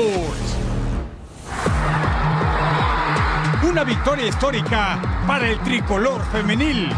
[0.00, 0.56] Sports.
[3.68, 6.88] Una victoria histórica para el tricolor femenil.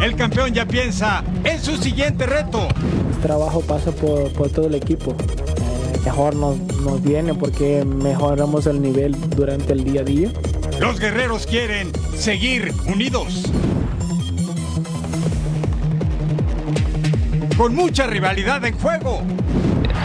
[0.00, 2.68] El campeón ya piensa en su siguiente reto.
[3.10, 5.10] El trabajo pasa por, por todo el equipo.
[5.10, 10.30] Eh, mejor nos, nos viene porque mejoramos el nivel durante el día a día.
[10.78, 13.50] Los guerreros quieren seguir unidos.
[17.56, 19.22] Con mucha rivalidad en juego.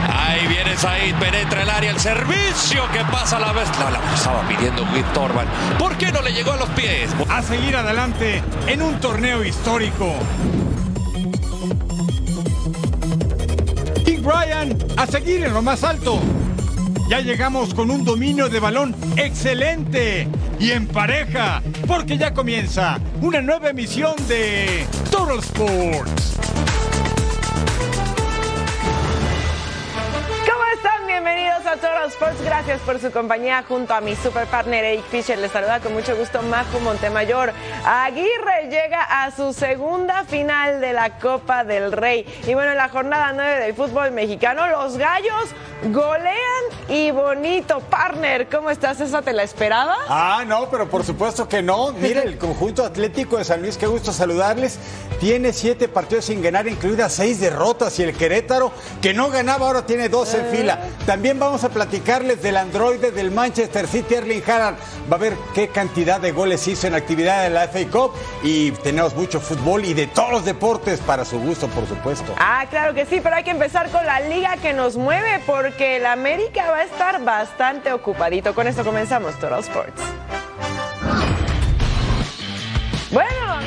[0.10, 3.70] Ahí viene Said, penetra el área, el servicio que pasa a la vez.
[3.78, 5.46] La, la estaba pidiendo Witt Torban.
[5.78, 7.10] ¿Por qué no le llegó a los pies?
[7.30, 10.14] A seguir adelante en un torneo histórico.
[14.06, 16.20] King Brian a seguir en lo más alto.
[17.10, 23.42] Ya llegamos con un dominio de balón excelente y en pareja, porque ya comienza una
[23.42, 26.38] nueva emisión de Total Sports.
[31.72, 32.42] A Total Sports.
[32.44, 35.38] Gracias por su compañía junto a mi super partner Eric Fisher.
[35.38, 37.54] Les saluda con mucho gusto Majo Montemayor.
[37.86, 42.26] Aguirre llega a su segunda final de la Copa del Rey.
[42.46, 45.50] Y bueno, en la jornada 9 del fútbol mexicano, los gallos
[45.94, 47.80] golean y bonito.
[47.80, 49.00] Partner, ¿cómo estás?
[49.00, 49.96] ¿Esa te la esperaba?
[50.10, 51.94] Ah, no, pero por supuesto que no.
[51.94, 54.78] Mire, el conjunto atlético de San Luis, qué gusto saludarles.
[55.20, 57.98] Tiene siete partidos sin ganar, incluidas seis derrotas.
[58.00, 60.80] Y el Querétaro, que no ganaba, ahora tiene dos en fila.
[61.06, 64.78] También vamos a platicarles del androide del Manchester City, Erling Haaland.
[65.12, 68.14] Va a ver qué cantidad de goles hizo en actividad de la FA Cup.
[68.44, 72.34] Y tenemos mucho fútbol y de todos los deportes para su gusto, por supuesto.
[72.38, 75.98] Ah, claro que sí, pero hay que empezar con la liga que nos mueve porque
[75.98, 78.56] el América va a estar bastante ocupadito.
[78.56, 80.02] Con esto comenzamos Total Sports.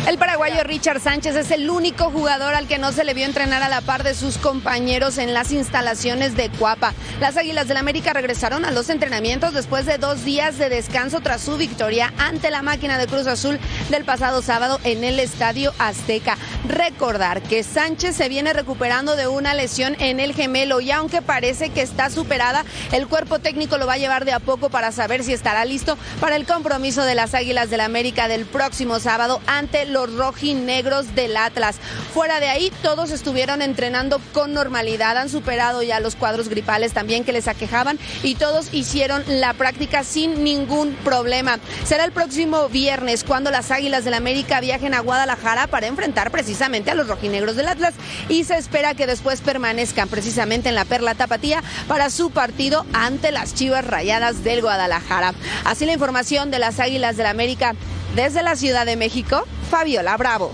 [0.07, 3.63] El paraguayo Richard Sánchez es el único jugador al que no se le vio entrenar
[3.63, 6.93] a la par de sus compañeros en las instalaciones de Cuapa.
[7.21, 11.41] Las Águilas del América regresaron a los entrenamientos después de dos días de descanso tras
[11.41, 16.37] su victoria ante la máquina de Cruz Azul del pasado sábado en el Estadio Azteca.
[16.69, 21.71] Recordar que Sánchez se viene recuperando de una lesión en el gemelo y aunque parece
[21.71, 25.25] que está superada, el cuerpo técnico lo va a llevar de a poco para saber
[25.25, 29.94] si estará listo para el compromiso de las Águilas del América del próximo sábado ante
[29.95, 31.77] los rojinegros del Atlas.
[32.13, 37.25] Fuera de ahí, todos estuvieron entrenando con normalidad, han superado ya los cuadros gripales también
[37.25, 41.61] que les aquejaban y todos hicieron la práctica sin ningún problema.
[41.87, 46.91] Será el próximo viernes cuando las Águilas del América viajen a Guadalajara para enfrentar precisamente
[46.91, 47.95] a los rojinegros del Atlas
[48.29, 53.31] y se espera que después permanezcan precisamente en la Perla Tapatía para su partido ante
[53.31, 55.35] las Chivas Rayadas del Guadalajara.
[55.65, 57.77] Así la información de las Águilas del América
[58.15, 60.53] desde la Ciudad de México, Fabiola Bravo.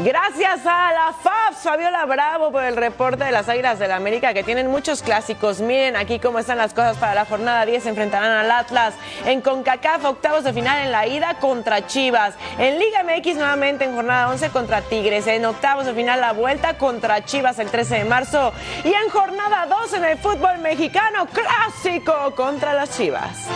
[0.00, 4.44] Gracias a la FABS, Fabiola Bravo, por el reporte de las Águilas del América, que
[4.44, 5.62] tienen muchos clásicos.
[5.62, 7.82] Miren aquí cómo están las cosas para la jornada 10.
[7.82, 8.92] Se enfrentarán al Atlas
[9.24, 12.34] en CONCACAF, octavos de final en la ida contra Chivas.
[12.58, 15.26] En Liga MX, nuevamente en jornada 11 contra Tigres.
[15.26, 18.52] En octavos de final, la vuelta contra Chivas el 13 de marzo.
[18.84, 23.48] Y en jornada 2 en el fútbol mexicano, clásico contra las Chivas.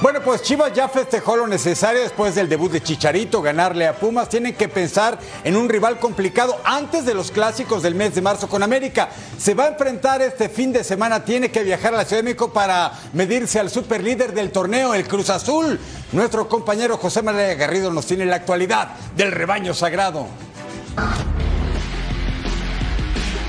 [0.00, 4.28] Bueno, pues Chivas ya festejó lo necesario después del debut de Chicharito, ganarle a Pumas.
[4.28, 8.48] Tienen que pensar en un rival complicado antes de los clásicos del mes de marzo
[8.48, 9.08] con América.
[9.36, 12.26] Se va a enfrentar este fin de semana, tiene que viajar a la Ciudad de
[12.26, 15.80] México para medirse al superlíder del torneo, el Cruz Azul.
[16.12, 20.28] Nuestro compañero José María Garrido nos tiene la actualidad del rebaño sagrado.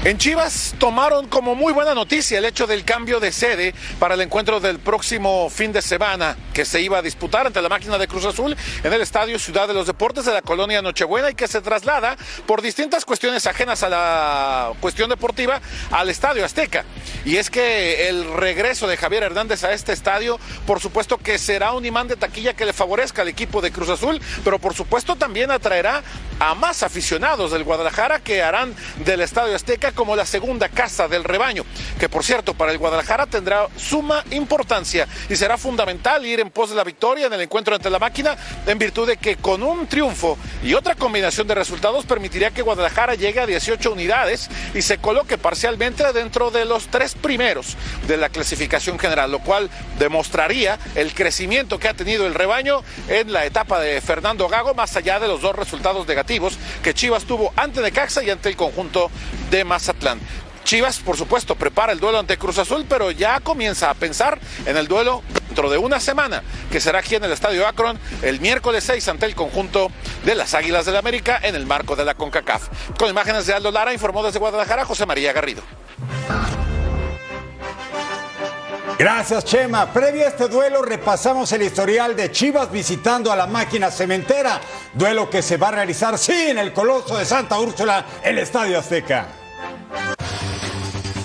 [0.05, 4.21] En Chivas tomaron como muy buena noticia el hecho del cambio de sede para el
[4.21, 8.07] encuentro del próximo fin de semana que se iba a disputar ante la máquina de
[8.07, 11.49] Cruz Azul en el Estadio Ciudad de los Deportes de la colonia Nochebuena y que
[11.49, 12.15] se traslada
[12.45, 15.59] por distintas cuestiones ajenas a la cuestión deportiva
[15.91, 16.85] al Estadio Azteca.
[17.25, 21.73] Y es que el regreso de Javier Hernández a este estadio, por supuesto que será
[21.73, 25.17] un imán de taquilla que le favorezca al equipo de Cruz Azul, pero por supuesto
[25.17, 26.03] también atraerá
[26.39, 31.23] a más aficionados del Guadalajara que harán del Estadio Azteca como la segunda casa del
[31.23, 31.63] rebaño,
[31.99, 36.69] que por cierto para el Guadalajara tendrá suma importancia y será fundamental ir en pos
[36.69, 39.87] de la victoria en el encuentro ante la máquina, en virtud de que con un
[39.87, 44.97] triunfo y otra combinación de resultados permitiría que Guadalajara llegue a 18 unidades y se
[44.97, 47.75] coloque parcialmente dentro de los tres primeros
[48.07, 53.31] de la clasificación general, lo cual demostraría el crecimiento que ha tenido el rebaño en
[53.31, 57.53] la etapa de Fernando Gago, más allá de los dos resultados negativos que Chivas tuvo
[57.55, 59.11] ante Necaxa y ante el conjunto
[59.49, 60.19] de Mazatlán.
[60.63, 64.77] Chivas, por supuesto, prepara el duelo ante Cruz Azul, pero ya comienza a pensar en
[64.77, 68.83] el duelo dentro de una semana, que será aquí en el Estadio Akron el miércoles
[68.83, 69.91] 6 ante el conjunto
[70.25, 72.67] de las Águilas del la América en el marco de la CONCACAF.
[72.99, 75.63] Con imágenes de Aldo Lara, informó desde Guadalajara José María Garrido.
[78.99, 79.91] Gracias, Chema.
[79.93, 84.59] Previo a este duelo, repasamos el historial de Chivas visitando a la máquina cementera.
[84.93, 88.77] Duelo que se va a realizar, sí, en el Coloso de Santa Úrsula, el Estadio
[88.77, 89.38] Azteca.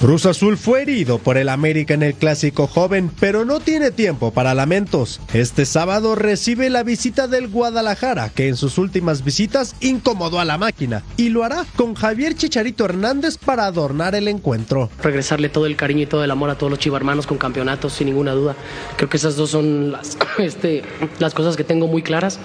[0.04, 4.32] Cruz Azul fue herido por el América en el clásico joven, pero no tiene tiempo
[4.32, 5.18] para lamentos.
[5.32, 10.58] Este sábado recibe la visita del Guadalajara, que en sus últimas visitas incomodó a la
[10.58, 14.90] máquina, y lo hará con Javier Chicharito Hernández para adornar el encuentro.
[15.02, 18.08] Regresarle todo el cariño y todo el amor a todos los chivarmanos con campeonatos, sin
[18.08, 18.56] ninguna duda.
[18.98, 20.82] Creo que esas dos son las, este,
[21.18, 22.38] las cosas que tengo muy claras.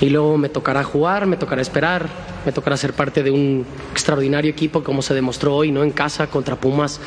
[0.00, 2.08] Y luego me tocará jugar, me tocará esperar,
[2.44, 5.82] me tocará ser parte de un extraordinario equipo como se demostró hoy, ¿no?
[5.82, 7.00] En casa contra Pumas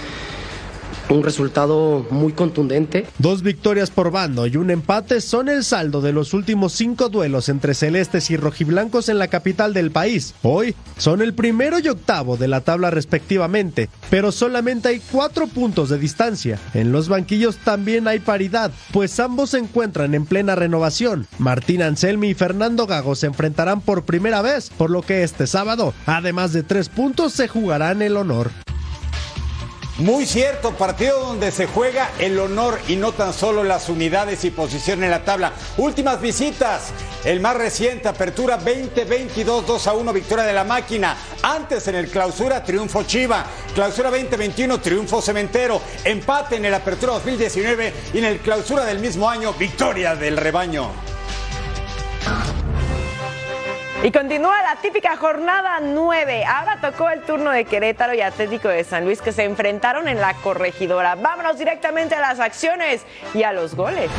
[1.09, 3.07] un resultado muy contundente.
[3.17, 7.49] Dos victorias por bando y un empate son el saldo de los últimos cinco duelos
[7.49, 10.35] entre celestes y rojiblancos en la capital del país.
[10.43, 15.89] Hoy son el primero y octavo de la tabla respectivamente, pero solamente hay cuatro puntos
[15.89, 16.59] de distancia.
[16.73, 21.27] En los banquillos también hay paridad, pues ambos se encuentran en plena renovación.
[21.39, 25.93] Martín Anselmi y Fernando Gago se enfrentarán por primera vez, por lo que este sábado,
[26.05, 28.51] además de tres puntos, se jugarán el honor.
[29.99, 34.49] Muy cierto, partido donde se juega el honor y no tan solo las unidades y
[34.49, 35.51] posición en la tabla.
[35.75, 36.91] Últimas visitas,
[37.25, 41.17] el más reciente, apertura 2022, 2 a 1, victoria de la máquina.
[41.43, 43.45] Antes en el clausura, triunfo Chiva.
[43.75, 45.81] Clausura 2021, triunfo Cementero.
[46.05, 50.91] Empate en el apertura 2019 y en el clausura del mismo año, victoria del rebaño.
[54.01, 56.45] Y continúa la típica jornada 9.
[56.45, 60.21] Ahora tocó el turno de Querétaro y Atlético de San Luis que se enfrentaron en
[60.21, 61.15] la corregidora.
[61.15, 64.09] Vámonos directamente a las acciones y a los goles.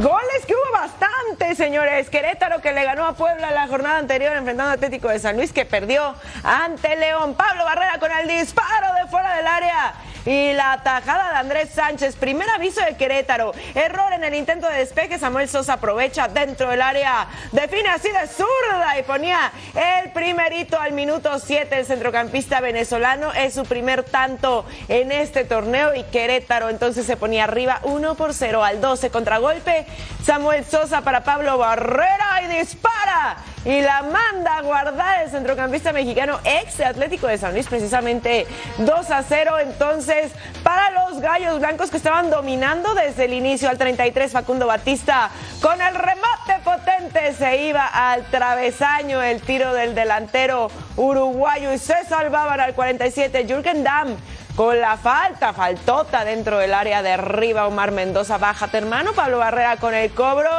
[0.00, 2.08] Goles que hubo bastante, señores.
[2.08, 5.52] Querétaro que le ganó a Puebla la jornada anterior enfrentando a Atlético de San Luis
[5.52, 7.34] que perdió ante León.
[7.34, 9.92] Pablo Barrera con el disparo de fuera del área.
[10.24, 13.52] Y la tajada de Andrés Sánchez, primer aviso de Querétaro.
[13.74, 15.18] Error en el intento de despeje.
[15.18, 17.26] Samuel Sosa aprovecha dentro del área.
[17.50, 21.76] Define así de zurda y ponía el primerito al minuto 7.
[21.76, 25.94] El centrocampista venezolano es su primer tanto en este torneo.
[25.94, 29.10] Y Querétaro entonces se ponía arriba 1 por 0 al 12.
[29.10, 29.86] Contragolpe.
[30.24, 36.40] Samuel Sosa para Pablo Barrera y dispara y la manda a guardar el centrocampista mexicano
[36.44, 38.46] ex Atlético de San Luis, precisamente
[38.78, 39.58] 2 a 0.
[39.60, 40.32] Entonces,
[40.62, 45.30] para los gallos blancos que estaban dominando desde el inicio al 33, Facundo Batista
[45.60, 52.04] con el remate potente se iba al travesaño el tiro del delantero uruguayo y se
[52.08, 54.16] salvaban al 47 Jürgen Damm
[54.56, 59.76] con la falta, faltota dentro del área de arriba, Omar Mendoza, bájate hermano, Pablo Barrera
[59.78, 60.50] con el cobro,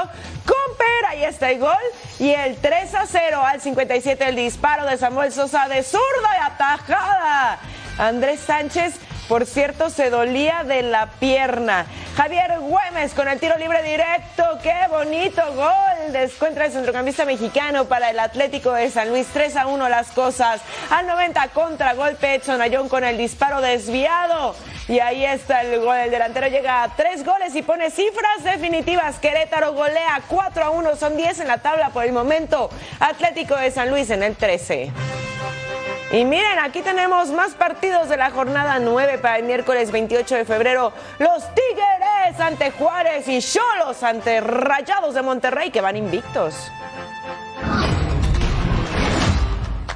[0.78, 1.76] Pera, ahí está el gol,
[2.20, 6.02] y el 3 a 0 al 57 el disparo de Samuel Sosa de zurda
[6.38, 7.60] y atajada.
[7.98, 11.86] Andrés Sánchez por cierto, se dolía de la pierna.
[12.18, 14.44] Javier Güemes con el tiro libre directo.
[14.62, 16.12] ¡Qué bonito gol!
[16.12, 19.28] Descuentra el centrocampista mexicano para el Atlético de San Luis.
[19.32, 20.62] 3 a 1 las cosas.
[20.90, 24.56] Al 90 contra golpe Edson Ayón con el disparo desviado.
[24.88, 25.96] Y ahí está el gol.
[25.98, 29.20] El delantero llega a tres goles y pone cifras definitivas.
[29.20, 30.96] Querétaro golea 4 a 1.
[30.96, 32.70] Son 10 en la tabla por el momento.
[33.00, 34.92] Atlético de San Luis en el 13.
[36.12, 40.46] Y miren, aquí tenemos más partidos de la jornada 9 para el miércoles 28 de
[40.46, 40.94] febrero.
[41.18, 46.72] Los Tigres ante Juárez y Cholos ante Rayados de Monterrey que van invictos.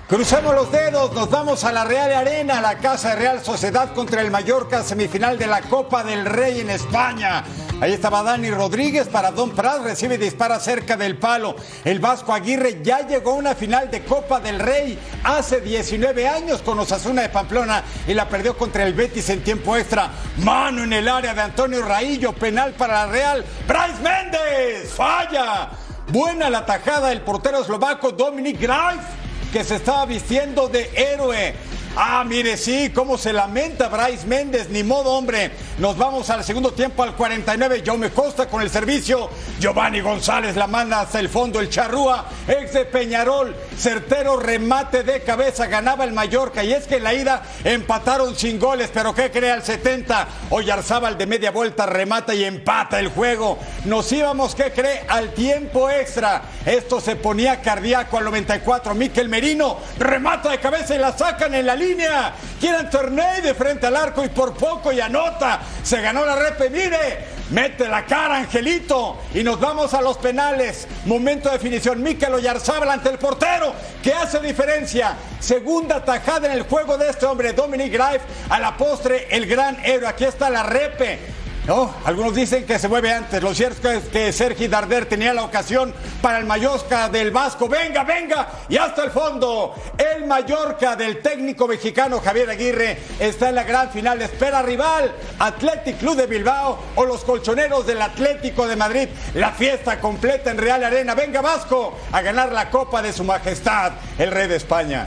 [0.07, 4.21] Cruzamos los dedos, nos vamos a la Real Arena, la casa de Real Sociedad contra
[4.21, 7.43] el Mallorca, semifinal de la Copa del Rey en España.
[7.81, 11.57] Ahí estaba Dani Rodríguez para Don Prat, recibe y dispara cerca del palo.
[11.83, 16.61] El Vasco Aguirre ya llegó a una final de Copa del Rey hace 19 años
[16.61, 20.09] con Osasuna de Pamplona y la perdió contra el Betis en tiempo extra.
[20.37, 23.45] Mano en el área de Antonio Raillo, penal para la Real.
[23.67, 25.71] Bryce Méndez, falla.
[26.07, 31.53] Buena la tajada del portero eslovaco Dominic Greif que se estaba vistiendo de héroe.
[31.99, 35.49] Ah, mire, sí, cómo se lamenta Bryce Méndez, ni modo, hombre.
[35.79, 37.81] Nos vamos al segundo tiempo, al 49.
[37.81, 39.31] Yo me costa con el servicio.
[39.59, 41.59] Giovanni González la manda hasta el fondo.
[41.59, 46.63] El Charrúa, ex de Peñarol, certero remate de cabeza, ganaba el Mallorca.
[46.63, 50.27] Y es que en la ida empataron sin goles, pero ¿qué crea el 70?
[50.51, 53.57] Oyarzábal de media vuelta remata y empata el juego.
[53.85, 55.01] Nos íbamos, ¿qué cree?
[55.07, 56.43] Al tiempo extra.
[56.63, 58.93] Esto se ponía cardíaco al 94.
[58.93, 62.33] Miquel Merino remata de cabeza y la sacan en la línea línea.
[62.59, 65.61] Kieran Torney de frente al arco y por poco y anota.
[65.83, 67.37] Se ganó la repe, mire.
[67.49, 69.19] Mete la cara, Angelito.
[69.33, 70.87] Y nos vamos a los penales.
[71.05, 72.01] Momento de definición.
[72.03, 73.73] Mikel Oyarzábal ante el portero.
[74.03, 75.15] que hace diferencia?
[75.39, 78.21] Segunda tajada en el juego de este hombre, Dominic Greif.
[78.49, 80.07] A la postre, el gran héroe.
[80.07, 81.19] Aquí está la repe.
[81.67, 83.43] No, algunos dicen que se mueve antes.
[83.43, 87.67] Lo cierto es que Sergi Darder tenía la ocasión para el Mallorca del Vasco.
[87.67, 89.75] Venga, venga, y hasta el fondo.
[89.97, 94.21] El Mallorca del técnico mexicano Javier Aguirre está en la gran final.
[94.21, 99.09] Espera rival, Athletic Club de Bilbao o los colchoneros del Atlético de Madrid.
[99.33, 101.15] La fiesta completa en Real Arena.
[101.15, 105.05] Venga, Vasco, a ganar la Copa de Su Majestad, el Rey de España.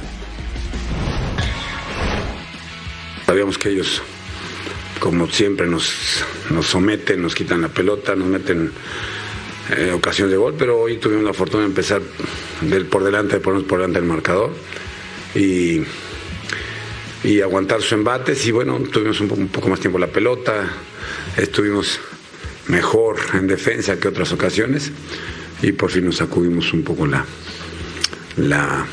[3.25, 4.02] Sabíamos que ellos
[5.00, 8.71] como siempre nos, nos someten, nos quitan la pelota, nos meten
[9.71, 12.02] eh, ocasiones de gol, pero hoy tuvimos la fortuna de empezar
[12.90, 14.52] por delante, de ponernos por delante del marcador
[15.35, 15.80] y,
[17.25, 20.71] y aguantar sus embates y bueno, tuvimos un, un poco más tiempo la pelota,
[21.37, 21.99] estuvimos
[22.69, 24.92] mejor en defensa que otras ocasiones
[25.62, 27.25] y por fin nos sacudimos un poco la,
[28.37, 28.87] la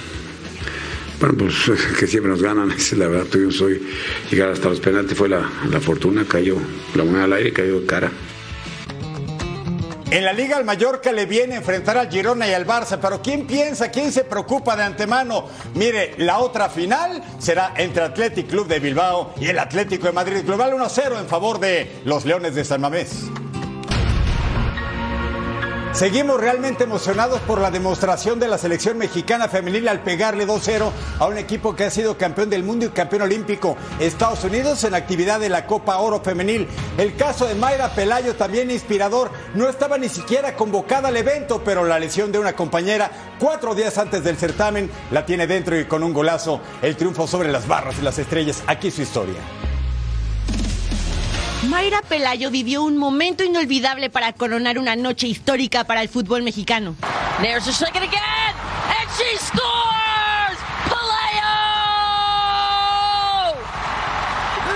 [1.20, 1.56] bueno, pues
[2.00, 3.82] que siempre nos ganan, la verdad, tuvimos hoy
[4.30, 6.58] llegar hasta los penaltis, fue la, la fortuna, cayó
[6.96, 8.12] la moneda al aire, cayó de cara.
[10.10, 13.22] En la Liga al Mallorca le viene a enfrentar al Girona y al Barça, pero
[13.22, 15.50] ¿quién piensa, quién se preocupa de antemano?
[15.76, 20.46] Mire, la otra final será entre Athletic Club de Bilbao y el Atlético de Madrid.
[20.46, 23.26] Global 1-0 en favor de los Leones de San Mamés.
[25.98, 31.26] Seguimos realmente emocionados por la demostración de la selección mexicana femenil al pegarle 2-0 a
[31.26, 33.76] un equipo que ha sido campeón del mundo y campeón olímpico.
[34.00, 36.68] Estados Unidos en actividad de la Copa Oro Femenil.
[37.00, 39.32] El caso de Mayra Pelayo también inspirador.
[39.56, 43.98] No estaba ni siquiera convocada al evento, pero la lesión de una compañera cuatro días
[43.98, 47.96] antes del certamen la tiene dentro y con un golazo el triunfo sobre las barras
[47.98, 48.62] y las estrellas.
[48.68, 49.67] Aquí su historia.
[51.64, 56.96] Mayra Pelayo vivió un momento inolvidable para coronar una noche histórica para el fútbol mexicano.
[57.42, 58.54] There's a second again,
[58.90, 60.58] and she scores!
[60.88, 61.56] Pelayo!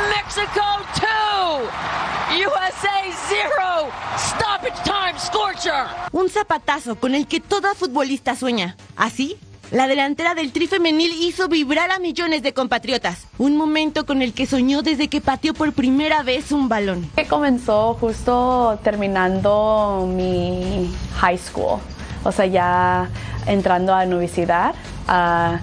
[0.10, 0.64] Mexico
[1.00, 5.86] 2, USA 0, stoppage time scorcher.
[6.12, 8.76] Un zapatazo con el que toda futbolista sueña.
[8.98, 9.38] Así
[9.72, 13.28] la delantera del Tri Femenil hizo vibrar a millones de compatriotas.
[13.38, 17.10] Un momento con el que soñó desde que pateó por primera vez un balón.
[17.16, 21.80] Que comenzó justo terminando mi high school.
[22.24, 23.10] O sea, ya
[23.48, 24.76] entrando a la universidad.
[25.08, 25.58] Uh,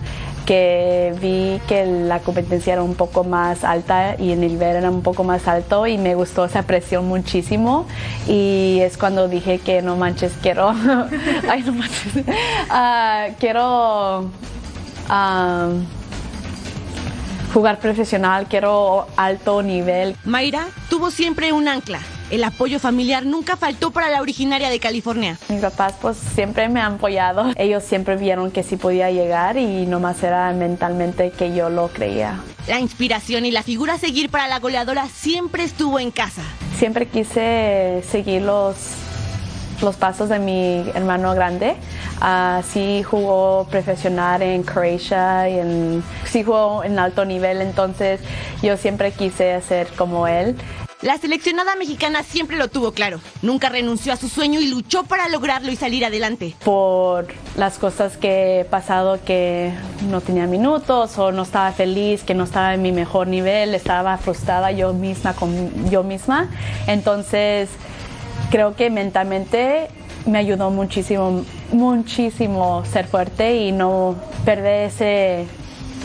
[0.48, 5.02] que vi que la competencia era un poco más alta y el nivel era un
[5.02, 7.86] poco más alto y me gustó esa presión muchísimo
[8.26, 10.70] y es cuando dije que no manches, quiero,
[11.50, 14.20] ay no manches, uh, quiero
[15.10, 15.84] um,
[17.52, 20.16] jugar profesional, quiero alto nivel.
[20.24, 22.00] Mayra tuvo siempre un ancla
[22.30, 25.38] el apoyo familiar nunca faltó para la originaria de California.
[25.48, 27.52] Mis papás pues siempre me han apoyado.
[27.56, 32.40] Ellos siempre vieron que sí podía llegar y nomás era mentalmente que yo lo creía.
[32.66, 36.42] La inspiración y la figura a seguir para la goleadora siempre estuvo en casa.
[36.76, 38.76] Siempre quise seguir los,
[39.80, 41.76] los pasos de mi hermano grande.
[42.20, 48.20] Uh, sí jugó profesional en Croacia y en, sí jugó en alto nivel, entonces
[48.60, 50.56] yo siempre quise ser como él.
[51.00, 53.20] La seleccionada mexicana siempre lo tuvo claro.
[53.40, 56.56] Nunca renunció a su sueño y luchó para lograrlo y salir adelante.
[56.64, 59.72] Por las cosas que he pasado que
[60.10, 64.18] no tenía minutos o no estaba feliz, que no estaba en mi mejor nivel, estaba
[64.18, 66.48] frustrada yo misma con yo misma.
[66.88, 67.68] Entonces,
[68.50, 69.90] creo que mentalmente
[70.26, 75.46] me ayudó muchísimo, muchísimo ser fuerte y no perder ese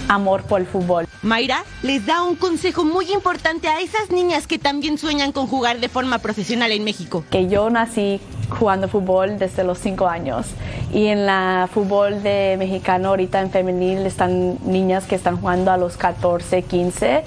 [0.07, 1.05] amor por el fútbol.
[1.21, 5.79] Mayra les da un consejo muy importante a esas niñas que también sueñan con jugar
[5.79, 7.23] de forma profesional en México.
[7.29, 8.19] Que yo nací
[8.53, 10.47] jugando fútbol desde los 5 años
[10.93, 15.77] y en la fútbol de mexicano ahorita en femenil están niñas que están jugando a
[15.77, 17.23] los 14, 15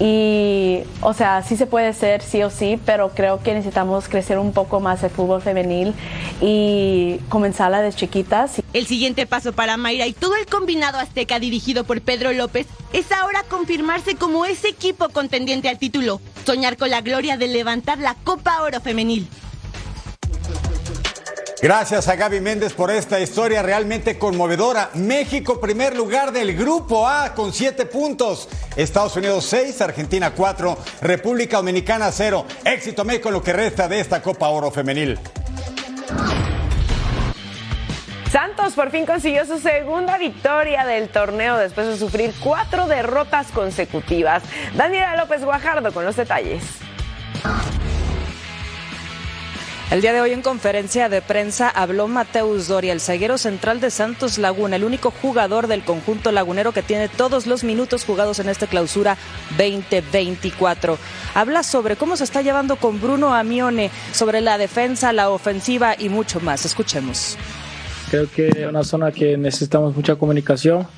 [0.00, 4.38] y o sea, sí se puede ser sí o sí, pero creo que necesitamos crecer
[4.38, 5.94] un poco más el fútbol femenil
[6.40, 8.62] y comenzarla desde chiquitas.
[8.72, 13.10] El siguiente paso para Mayra y todo el combinado azteca dirigido por Pedro López es
[13.12, 18.14] ahora confirmarse como ese equipo contendiente al título, soñar con la gloria de levantar la
[18.14, 19.26] Copa Oro Femenil.
[21.62, 24.90] Gracias a Gaby Méndez por esta historia realmente conmovedora.
[24.92, 28.46] México, primer lugar del Grupo A con siete puntos.
[28.76, 32.44] Estados Unidos 6, Argentina 4, República Dominicana 0.
[32.62, 35.18] Éxito México en lo que resta de esta Copa Oro Femenil.
[38.30, 44.42] Santos por fin consiguió su segunda victoria del torneo después de sufrir cuatro derrotas consecutivas.
[44.74, 46.62] Daniela López Guajardo con los detalles.
[49.88, 53.92] El día de hoy en conferencia de prensa habló Mateus Doria, el zaguero central de
[53.92, 58.48] Santos Laguna, el único jugador del conjunto lagunero que tiene todos los minutos jugados en
[58.48, 59.16] esta clausura
[59.56, 60.98] 2024.
[61.34, 66.08] Habla sobre cómo se está llevando con Bruno Amione, sobre la defensa, la ofensiva y
[66.08, 66.64] mucho más.
[66.64, 67.38] Escuchemos.
[68.10, 70.88] Creo que es una zona que necesitamos mucha comunicación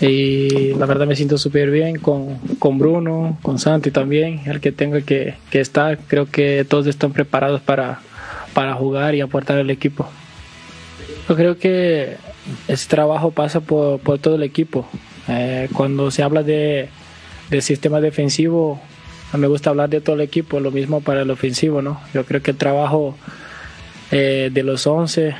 [0.00, 4.72] y la verdad me siento súper bien con, con, Bruno, con Santi también, el que
[4.72, 5.98] tenga que, que, estar.
[6.08, 8.00] Creo que todos están preparados para,
[8.54, 10.08] para jugar y aportar al equipo.
[11.28, 12.16] Yo creo que
[12.68, 14.86] ese trabajo pasa por, por todo el equipo.
[15.28, 16.88] Eh, cuando se habla de,
[17.50, 18.80] del sistema defensivo,
[19.32, 21.82] me gusta hablar de todo el equipo, lo mismo para el ofensivo.
[21.82, 22.00] ¿no?
[22.12, 23.16] Yo creo que el trabajo
[24.10, 25.34] eh, de los 11, eh,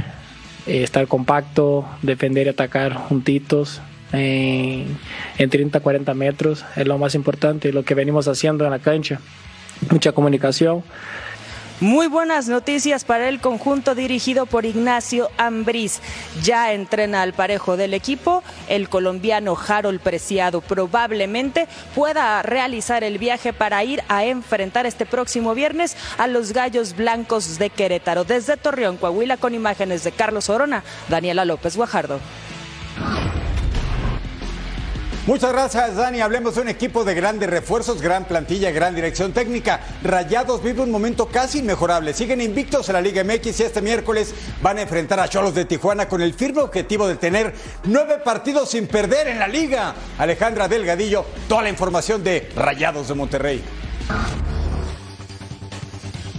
[0.66, 3.80] estar compacto, defender y atacar juntitos,
[4.12, 4.98] en,
[5.38, 6.64] en 30, 40 metros.
[6.76, 9.20] Es lo más importante, lo que venimos haciendo en la cancha.
[9.90, 10.82] Mucha comunicación.
[11.80, 16.00] Muy buenas noticias para el conjunto dirigido por Ignacio Ambriz.
[16.42, 18.44] Ya entrena al parejo del equipo.
[18.68, 25.52] El colombiano Harold Preciado probablemente pueda realizar el viaje para ir a enfrentar este próximo
[25.54, 28.22] viernes a los Gallos Blancos de Querétaro.
[28.22, 32.20] Desde Torreón, Coahuila, con imágenes de Carlos Orona, Daniela López Guajardo.
[35.26, 36.20] Muchas gracias, Dani.
[36.20, 39.80] Hablemos de un equipo de grandes refuerzos, gran plantilla, gran dirección técnica.
[40.02, 42.12] Rayados vive un momento casi inmejorable.
[42.12, 45.64] Siguen invictos en la Liga MX y este miércoles van a enfrentar a Cholos de
[45.64, 47.54] Tijuana con el firme objetivo de tener
[47.84, 49.94] nueve partidos sin perder en la liga.
[50.18, 53.64] Alejandra Delgadillo, toda la información de Rayados de Monterrey.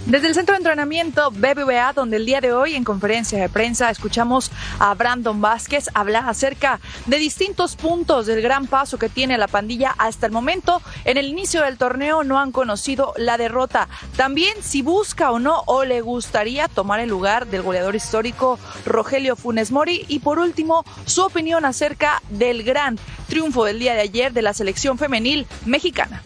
[0.06, 3.90] Desde el centro de entrenamiento BBVA, donde el día de hoy en conferencia de prensa
[3.90, 9.48] escuchamos a Brandon Vázquez hablar acerca de distintos puntos del gran paso que tiene la
[9.48, 10.80] pandilla hasta el momento.
[11.04, 13.88] En el inicio del torneo no han conocido la derrota.
[14.16, 19.34] También si busca o no o le gustaría tomar el lugar del goleador histórico Rogelio
[19.34, 20.04] Funes Mori.
[20.06, 22.96] Y por último, su opinión acerca del gran
[23.28, 26.22] triunfo del día de ayer de la selección femenil mexicana.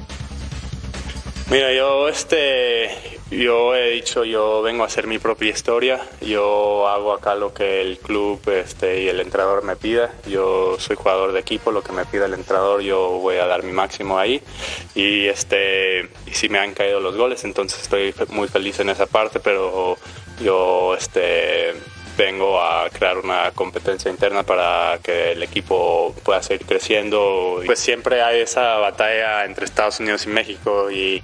[1.50, 7.12] Mira, yo este yo he dicho, yo vengo a hacer mi propia historia, yo hago
[7.12, 11.40] acá lo que el club este, y el entrenador me pida, yo soy jugador de
[11.40, 14.42] equipo, lo que me pida el entrenador yo voy a dar mi máximo ahí.
[14.94, 19.06] Y, este, y si me han caído los goles, entonces estoy muy feliz en esa
[19.06, 19.96] parte, pero
[20.42, 21.74] yo este,
[22.20, 27.62] vengo a crear una competencia interna para que el equipo pueda seguir creciendo.
[27.64, 31.22] Pues siempre hay esa batalla entre Estados Unidos y México y,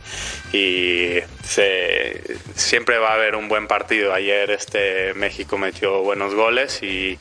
[0.54, 2.22] y se,
[2.54, 4.14] siempre va a haber un buen partido.
[4.14, 7.18] Ayer este México metió buenos goles y,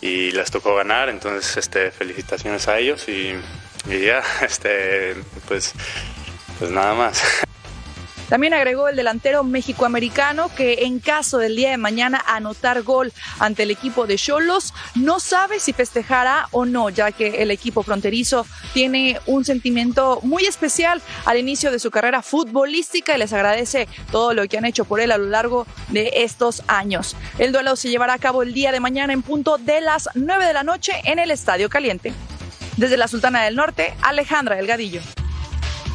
[0.00, 3.34] y les tocó ganar, entonces este, felicitaciones a ellos y,
[3.90, 5.74] y ya, este, pues,
[6.58, 7.22] pues nada más.
[8.28, 13.62] También agregó el delantero mexicoamericano que en caso del día de mañana anotar gol ante
[13.62, 18.46] el equipo de Cholos, no sabe si festejará o no, ya que el equipo fronterizo
[18.74, 24.34] tiene un sentimiento muy especial al inicio de su carrera futbolística y les agradece todo
[24.34, 27.16] lo que han hecho por él a lo largo de estos años.
[27.38, 30.46] El duelo se llevará a cabo el día de mañana en punto de las 9
[30.46, 32.12] de la noche en el Estadio Caliente.
[32.76, 35.00] Desde la Sultana del Norte, Alejandra Delgadillo.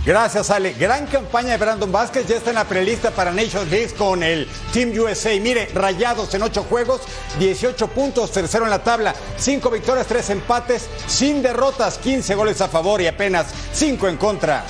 [0.06, 0.74] Gracias, Ale.
[0.74, 2.28] Gran campaña de Brandon Vázquez.
[2.28, 5.30] Ya está en la prelista para Nations League con el Team USA.
[5.39, 7.02] Mire, rayados en ocho juegos,
[7.39, 12.68] 18 puntos, tercero en la tabla, cinco victorias, tres empates, sin derrotas, 15 goles a
[12.68, 14.66] favor y apenas cinco en contra.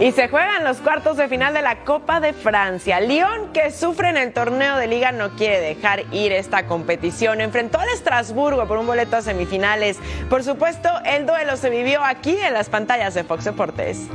[0.00, 2.98] Y se juegan los cuartos de final de la Copa de Francia.
[3.00, 7.40] Lyon, que sufre en el torneo de liga, no quiere dejar ir esta competición.
[7.40, 9.98] Enfrentó al Estrasburgo por un boleto a semifinales.
[10.28, 14.08] Por supuesto, el duelo se vivió aquí en las pantallas de Fox Deportes.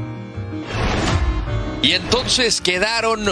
[1.82, 3.24] Y entonces quedaron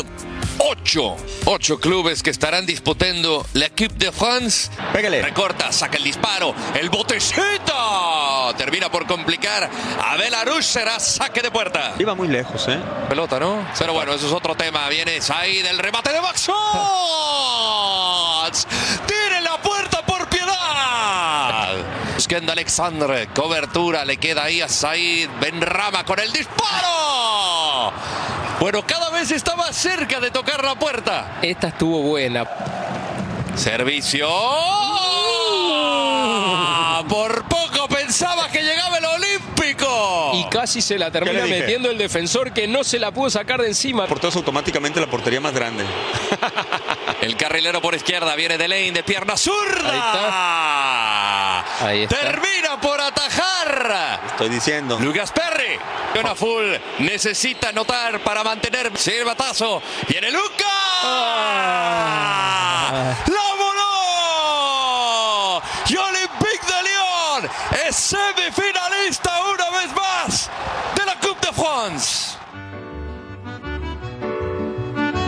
[0.59, 4.71] ocho, ocho clubes que estarán disputando la Coupe de France.
[4.93, 5.21] Pégale.
[5.21, 7.73] Recorta, saca el disparo, el botecito.
[8.55, 9.69] Termina por complicar.
[10.03, 11.93] A Belarus será saque de puerta.
[11.99, 12.79] Iba muy lejos, ¿eh?
[13.09, 13.67] Pelota, ¿no?
[13.77, 14.87] Pero bueno, eso es otro tema.
[14.89, 16.49] Viene ahí del remate de Max
[19.05, 21.75] Tiene la puerta por piedad.
[22.15, 23.27] Buscando Alexandre.
[23.33, 24.05] Cobertura.
[24.05, 27.93] Le queda ahí a Said Benrama con el disparo.
[28.59, 31.39] Bueno, cada vez está más cerca de tocar la puerta.
[31.41, 32.45] Esta estuvo buena.
[33.55, 34.27] Servicio.
[37.07, 40.31] Por poco pensaba que llegaba el Olímpico.
[40.33, 43.67] Y casi se la termina metiendo el defensor que no se la pudo sacar de
[43.67, 44.07] encima.
[44.07, 45.85] Porteros automáticamente la portería más grande.
[47.21, 49.91] El carrilero por izquierda viene de Lane de pierna zurda.
[51.81, 52.21] Ahí está.
[52.21, 54.19] Termina por atajar.
[54.27, 54.97] Estoy diciendo.
[54.99, 55.77] Lucas Perry.
[56.19, 59.83] Una full necesita anotar para mantener el batazo.
[60.07, 60.65] Viene Luca.
[63.27, 65.61] ¡La voló!
[65.87, 67.47] Y Olympique de Lyon
[67.87, 70.49] es semifinalista una vez más
[70.95, 71.15] de la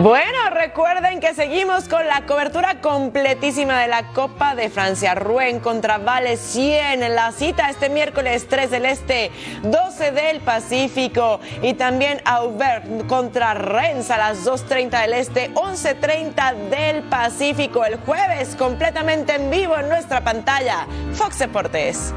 [0.02, 5.14] Bueno, recuerden que seguimos con la cobertura completísima de la Copa de Francia.
[5.14, 9.30] Rouen contra Vale 100 en la cita este miércoles 3 del Este,
[9.64, 11.42] 12 del Pacífico.
[11.62, 17.84] Y también Aubert contra Rennes a las 2.30 del Este, 11.30 del Pacífico.
[17.84, 20.88] El jueves completamente en vivo en nuestra pantalla.
[21.14, 22.14] Fox Deportes.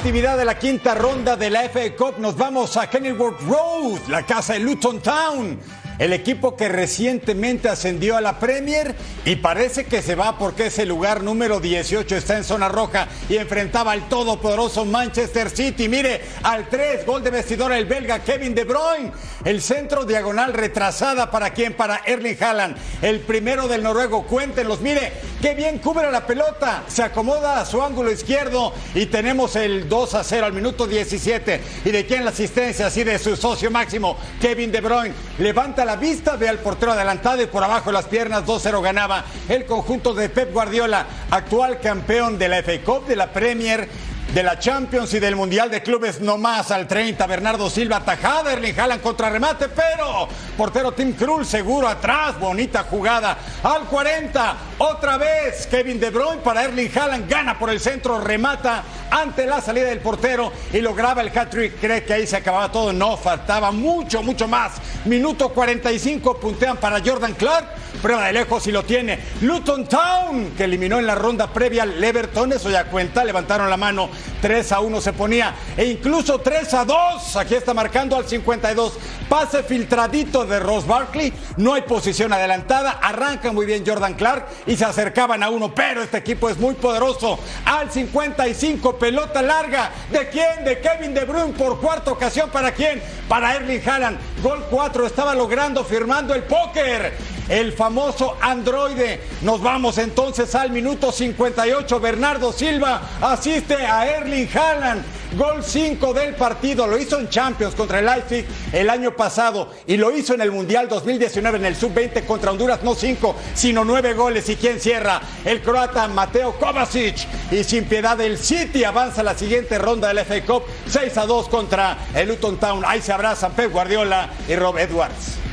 [0.00, 2.14] Actividad de la quinta ronda de la FA Cup.
[2.20, 5.58] Nos vamos a Kenilworth Road, la casa de Luton Town.
[6.00, 8.94] El equipo que recientemente ascendió a la Premier
[9.26, 13.36] y parece que se va porque ese lugar número 18 está en zona roja y
[13.36, 15.90] enfrentaba al todopoderoso Manchester City.
[15.90, 19.12] Mire, al 3, gol de vestidor el belga Kevin De Bruyne.
[19.44, 21.74] El centro diagonal retrasada para quién?
[21.74, 22.78] Para Erling Haaland.
[23.02, 24.80] El primero del noruego, cuéntenlos.
[24.80, 26.84] Mire, qué bien cubre la pelota.
[26.88, 31.60] Se acomoda a su ángulo izquierdo y tenemos el 2 a 0 al minuto 17.
[31.84, 32.86] ¿Y de quién la asistencia?
[32.86, 35.14] Así de su socio máximo, Kevin De Bruyne.
[35.38, 39.66] Levanta la vista, ve al portero adelantado y por abajo las piernas 2-0 ganaba el
[39.66, 43.88] conjunto de Pep Guardiola, actual campeón de la FA Cup, de la Premier
[44.34, 47.26] de la Champions y del Mundial de Clubes no más al 30.
[47.26, 53.36] Bernardo Silva tajada, Erling Haaland contra remate, pero portero Tim Krul seguro atrás, bonita jugada.
[53.62, 58.84] Al 40, otra vez Kevin De Bruyne para Erling Haaland, gana por el centro, remata
[59.10, 61.80] ante la salida del portero y lograba el hat-trick.
[61.80, 64.74] Cree que ahí se acababa todo, no, faltaba mucho, mucho más.
[65.06, 67.66] Minuto 45, puntean para Jordan Clark,
[68.00, 69.18] prueba de lejos y lo tiene.
[69.40, 73.76] Luton Town, que eliminó en la ronda previa al Everton, eso ya cuenta, levantaron la
[73.76, 74.08] mano
[74.40, 77.36] 3 a 1 se ponía e incluso 3 a 2.
[77.36, 78.92] Aquí está marcando al 52.
[79.28, 81.32] Pase filtradito de Ross Barkley.
[81.56, 82.98] No hay posición adelantada.
[83.02, 85.74] Arranca muy bien Jordan Clark y se acercaban a uno.
[85.74, 87.38] Pero este equipo es muy poderoso.
[87.64, 89.90] Al 55, pelota larga.
[90.10, 90.64] ¿De quién?
[90.64, 92.50] De Kevin De Bruyne por cuarta ocasión.
[92.50, 93.02] ¿Para quién?
[93.28, 94.18] Para Erling Haaland.
[94.42, 97.39] Gol 4 estaba logrando firmando el póker.
[97.50, 99.20] El famoso androide.
[99.42, 101.98] Nos vamos entonces al minuto 58.
[101.98, 105.02] Bernardo Silva asiste a Erling Haaland.
[105.36, 106.86] Gol 5 del partido.
[106.86, 110.52] Lo hizo en Champions contra el Leipzig el año pasado y lo hizo en el
[110.52, 112.84] Mundial 2019 en el Sub-20 contra Honduras.
[112.84, 114.48] No 5, sino 9 goles.
[114.48, 115.20] ¿Y quién cierra?
[115.44, 117.16] El croata Mateo Kovacic.
[117.50, 120.62] Y sin piedad el City avanza a la siguiente ronda del FA Cup.
[120.86, 122.84] 6 a 2 contra el Luton Town.
[122.86, 125.49] Ahí se abrazan Pep Guardiola y Rob Edwards.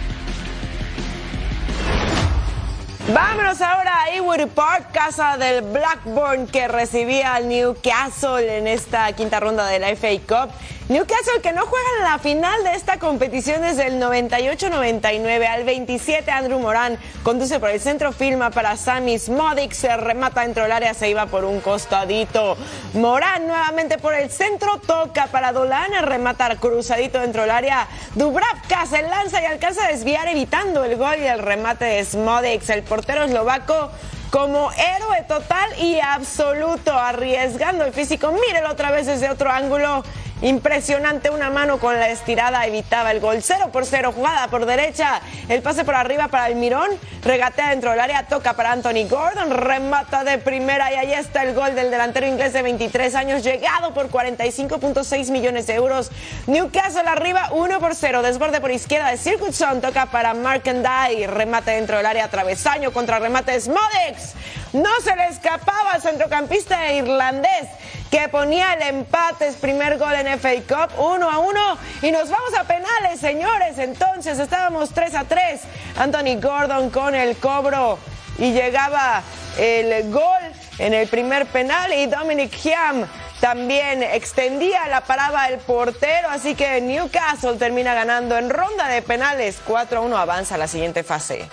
[3.14, 9.40] Vámonos ahora a Ewood Park, casa del Blackburn que recibía al Newcastle en esta quinta
[9.40, 10.52] ronda de la FA Cup.
[10.90, 16.32] Newcastle que no juega en la final de esta competición desde el 98-99 al 27
[16.32, 20.94] Andrew Moran conduce por el centro filma para Sammy Smodic se remata dentro del área
[20.94, 22.56] se iba por un costadito
[22.94, 29.02] Moran nuevamente por el centro toca para Dolan remata cruzadito dentro del área Dubravka se
[29.02, 33.26] lanza y alcanza a desviar evitando el gol y el remate de Smodic el portero
[33.26, 33.92] eslovaco
[34.30, 38.32] como héroe total y absoluto, arriesgando el físico.
[38.34, 40.04] Mírelo otra vez desde otro ángulo.
[40.42, 43.38] Impresionante, una mano con la estirada evitaba el gol.
[43.42, 45.20] 0 por 0, jugada por derecha.
[45.50, 46.92] El pase por arriba para el Mirón.
[47.24, 49.50] Regatea dentro del área, toca para Anthony Gordon.
[49.50, 53.96] Remata de primera y ahí está el gol del delantero inglés de 23 años, llegado
[53.96, 56.12] por 45.6 millones de euros.
[56.46, 58.22] Newcastle arriba, 1 por 0.
[58.22, 59.82] Desborde por izquierda de Circuitson.
[59.82, 61.26] Toca para Markendai.
[61.26, 64.34] Remate dentro del área, travesaño contra remate de Smodex.
[64.74, 67.68] No se le escapaba al centrocampista irlandés
[68.12, 72.30] que ponía el empate, es primer gol en FA Cup, 1 a 1 y nos
[72.30, 73.78] vamos a penales, señores.
[73.78, 75.62] Entonces estábamos 3 a 3.
[75.98, 77.98] Anthony Gordon con el cobro
[78.38, 79.24] y llegaba
[79.58, 80.24] el gol
[80.78, 83.08] en el primer penal y Dominic Hiam
[83.40, 89.60] también extendía la parada el portero, así que Newcastle termina ganando en ronda de penales
[89.66, 91.48] 4 a 1, avanza a la siguiente fase.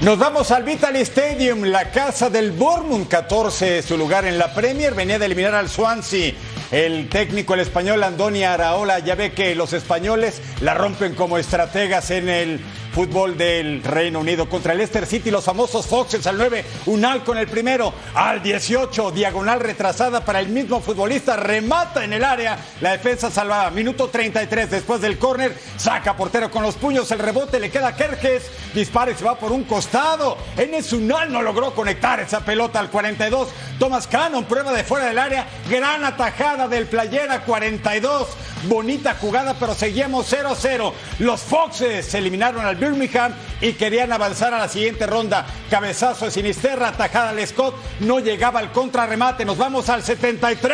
[0.00, 4.94] Nos vamos al Vitaly Stadium, la casa del Bournemouth, 14 su lugar en la Premier,
[4.94, 6.34] venía de eliminar al Swansea.
[6.70, 12.12] El técnico, el español Andoni Araola, ya ve que los españoles la rompen como estrategas
[12.12, 12.60] en el
[12.98, 17.38] fútbol del Reino Unido contra el Leicester City, los famosos Foxes al 9, Unal con
[17.38, 22.90] el primero, al 18, diagonal retrasada para el mismo futbolista, remata en el área, la
[22.90, 27.70] defensa salvada, minuto 33 después del córner, saca portero con los puños, el rebote le
[27.70, 32.18] queda a Kerkes, dispara y se va por un costado, Enes Unal no logró conectar
[32.18, 37.44] esa pelota al 42, Thomas Cannon prueba de fuera del área, gran atajada del playera
[37.44, 38.26] 42,
[38.64, 44.58] bonita jugada pero seguimos 0-0, los Foxes se eliminaron al Birmingham y querían avanzar a
[44.58, 45.46] la siguiente ronda.
[45.70, 49.44] Cabezazo de Sinisterra, atajada al Scott, no llegaba al contrarremate.
[49.44, 50.72] Nos vamos al 73.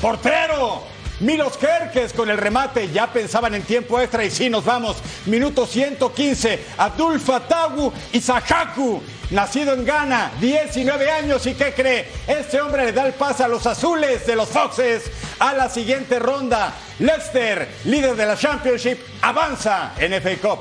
[0.00, 0.98] Portero.
[1.20, 4.98] Milos Kerkes con el remate, ya pensaban en tiempo extra y sí, nos vamos.
[5.26, 12.08] Minuto 115, Abdul Fatawu Isahaku, nacido en Ghana, 19 años y ¿qué cree?
[12.24, 16.20] Este hombre le da el pase a los azules de los Foxes a la siguiente
[16.20, 16.72] ronda.
[17.00, 20.60] Leicester, líder de la Championship, avanza en FA Cup.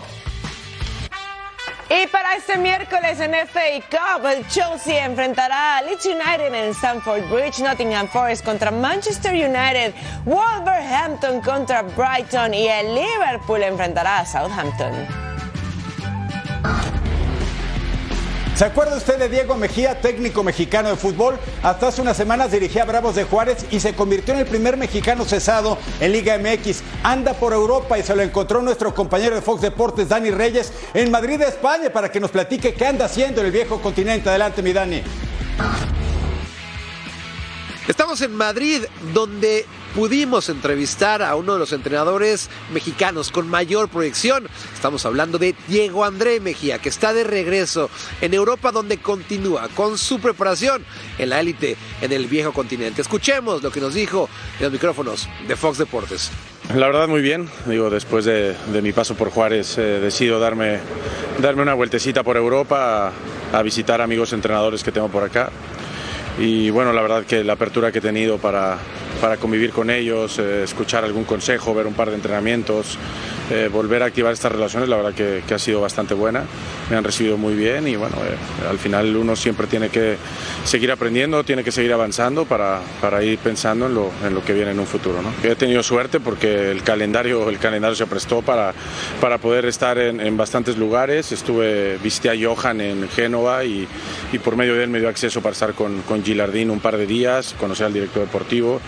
[1.89, 7.29] Y para este miércoles en FA Cup, el Chelsea enfrentará a Leeds United en Stamford
[7.29, 9.93] Bridge, Nottingham Forest contra Manchester United,
[10.25, 15.26] Wolverhampton contra Brighton y el Liverpool enfrentará a Southampton.
[18.57, 21.37] ¿Se acuerda usted de Diego Mejía, técnico mexicano de fútbol?
[21.61, 24.77] Hasta hace unas semanas dirigía a Bravos de Juárez y se convirtió en el primer
[24.77, 26.81] mexicano cesado en Liga MX.
[27.03, 31.11] Anda por Europa y se lo encontró nuestro compañero de Fox Deportes, Dani Reyes, en
[31.11, 34.27] Madrid, España, para que nos platique qué anda haciendo en el viejo continente.
[34.27, 35.03] Adelante, mi Dani.
[37.87, 44.47] Estamos en Madrid, donde pudimos entrevistar a uno de los entrenadores mexicanos con mayor proyección.
[44.73, 47.89] Estamos hablando de Diego André Mejía, que está de regreso
[48.21, 50.85] en Europa, donde continúa con su preparación
[51.17, 53.01] en la élite en el viejo continente.
[53.01, 56.31] Escuchemos lo que nos dijo en los micrófonos de Fox Deportes.
[56.75, 60.79] La verdad muy bien, digo, después de, mi paso por Juárez eh, decido darme,
[61.39, 63.13] darme una vueltecita por Europa
[63.53, 65.49] a visitar amigos entrenadores que tengo por acá
[66.39, 68.77] y bueno, la verdad que la apertura que he tenido para,
[69.19, 72.97] para convivir con ellos, eh, escuchar algún consejo, ver un par de entrenamientos,
[73.49, 76.43] eh, volver a activar estas relaciones, la verdad que, que, ha sido bastante buena.
[76.89, 80.17] Me han recibido muy bien y bueno, eh, al final uno siempre tiene que
[80.65, 84.53] seguir aprendiendo, tiene que seguir avanzando para, para ir pensando en lo, en lo, que
[84.53, 85.21] viene en un futuro.
[85.21, 85.31] ¿no?
[85.49, 88.73] He tenido suerte porque el calendario, el calendario se prestó para,
[89.21, 91.31] para poder estar en, en bastantes lugares.
[91.31, 93.87] Estuve, visité a Johan en Génova y,
[94.33, 96.97] y, por medio de él me dio acceso para estar con, con Gilardín un par
[96.97, 98.79] de días, conocer al director deportivo.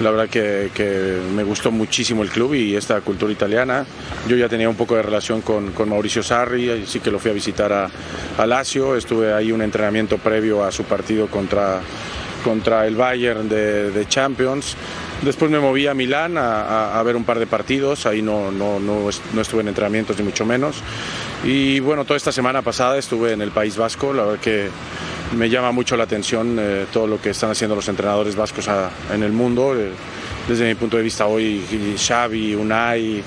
[0.00, 3.86] La verdad que, me gustó muchísimo el club y esta cultura italiana.
[4.28, 7.34] Yo ya tenía un poco de relación con, Mauricio Sarri, así que lo fui a
[7.34, 7.88] visitar a,
[8.36, 8.96] a, Lazio.
[8.96, 11.80] Estuve ahí un entrenamiento previo a su partido contra,
[12.42, 14.76] contra el Bayern de, de Champions.
[15.22, 18.50] Después me moví a Milán a, a, a, ver un par de partidos, ahí no,
[18.50, 20.82] no, no, no, estuve en entrenamientos ni mucho menos.
[21.44, 24.68] Y bueno, toda esta semana pasada estuve en el País Vasco, la verdad que
[25.36, 28.68] me llama mucho la atención eh, todo lo que están haciendo los entrenadores vascos
[29.12, 29.74] en el mundo.
[29.76, 29.90] Eh,
[30.48, 31.62] desde mi punto de vista hoy,
[31.96, 33.22] Xavi, Unai,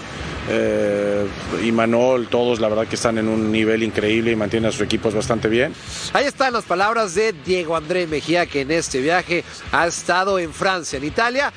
[0.49, 1.25] eh,
[1.63, 1.71] y
[2.29, 5.47] todos la verdad que están en un nivel increíble y mantienen a sus equipos bastante
[5.47, 5.73] bien.
[6.13, 10.53] Ahí están las palabras de Diego André Mejía, que en este viaje ha estado en
[10.53, 11.51] Francia, en Italia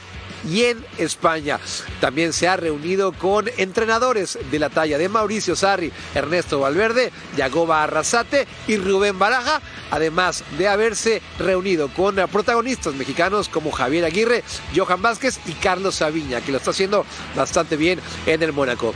[0.46, 1.59] y en España.
[2.01, 7.83] También se ha reunido con entrenadores de la talla de Mauricio Sarri, Ernesto Valverde, Yagoba
[7.83, 15.03] Arrasate y Rubén Baraja, además de haberse reunido con protagonistas mexicanos como Javier Aguirre, Johan
[15.03, 18.94] Vázquez y Carlos Sabiña, que lo está haciendo bastante bien en el Mónaco.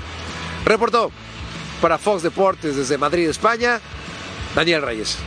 [0.64, 1.10] Reportó
[1.80, 3.80] para Fox Deportes desde Madrid, España,
[4.54, 5.18] Daniel Reyes.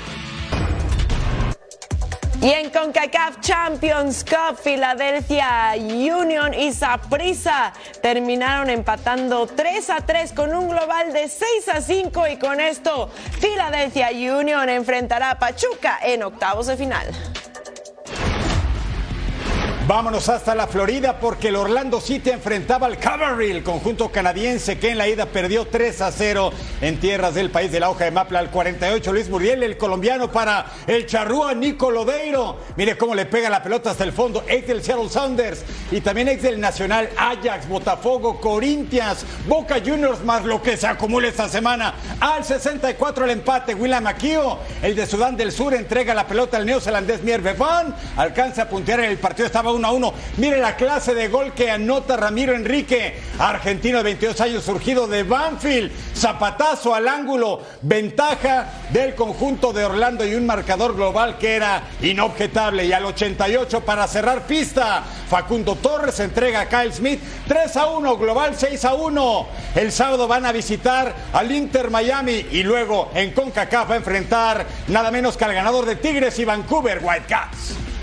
[2.46, 10.54] Y en CONCACAF Champions Cup, Philadelphia Union y Saprissa terminaron empatando 3 a 3 con
[10.54, 13.10] un global de 6 a 5 y con esto
[13.42, 17.08] Philadelphia Union enfrentará a Pachuca en octavos de final.
[19.96, 24.90] Vámonos hasta la Florida porque el Orlando City enfrentaba al Cavalry, el conjunto canadiense que
[24.90, 28.12] en la ida perdió 3 a 0 en tierras del país de la hoja de
[28.12, 29.14] Mapla al 48.
[29.14, 32.58] Luis Muriel, el colombiano para el charrúa Nico Lodeiro.
[32.76, 34.44] Mire cómo le pega la pelota hasta el fondo.
[34.50, 40.44] Ex del Seattle Sounders y también ex del Nacional Ajax, Botafogo, Corinthians, Boca Juniors más
[40.44, 41.94] lo que se acumula esta semana.
[42.20, 43.74] Al 64 el empate.
[43.74, 47.96] William Akio, el de Sudán del Sur, entrega la pelota al neozelandés Mierve Van.
[48.18, 49.46] Alcanza a puntear en el partido.
[49.46, 50.14] Estaba 1 a 1.
[50.38, 55.24] Mire la clase de gol que anota Ramiro Enrique, argentino de 22 años, surgido de
[55.24, 55.92] Banfield.
[56.16, 62.86] Zapatazo al ángulo, ventaja del conjunto de Orlando y un marcador global que era inobjetable.
[62.86, 68.18] Y al 88 para cerrar pista, Facundo Torres entrega a Kyle Smith 3 a 1,
[68.18, 69.48] global 6 a 1.
[69.76, 74.66] El sábado van a visitar al Inter Miami y luego en CONCACAF va a enfrentar
[74.88, 77.95] nada menos que al ganador de Tigres y Vancouver Whitecaps.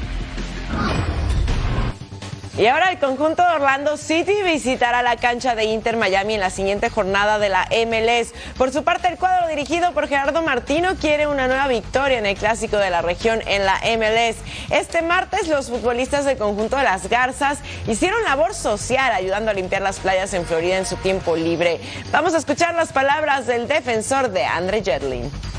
[2.58, 6.50] Y ahora el conjunto de Orlando City visitará la cancha de Inter Miami en la
[6.50, 8.34] siguiente jornada de la MLS.
[8.58, 12.36] Por su parte, el cuadro dirigido por Gerardo Martino quiere una nueva victoria en el
[12.36, 14.36] clásico de la región en la MLS.
[14.70, 19.80] Este martes, los futbolistas del conjunto de las Garzas hicieron labor social ayudando a limpiar
[19.80, 21.80] las playas en Florida en su tiempo libre.
[22.10, 25.51] Vamos a escuchar las palabras del defensor de Andre Jedlin.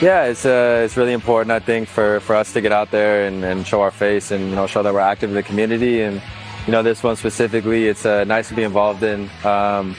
[0.00, 3.26] Yeah, it's uh, it's really important, I think, for, for us to get out there
[3.26, 6.02] and, and show our face and you know show that we're active in the community.
[6.02, 6.20] And
[6.66, 9.30] you know, this one specifically, it's uh, nice to be involved in.
[9.42, 9.96] Um,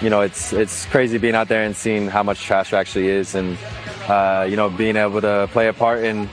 [0.00, 3.34] you know, it's it's crazy being out there and seeing how much trash actually is,
[3.34, 3.58] and
[4.06, 6.28] uh, you know, being able to play a part in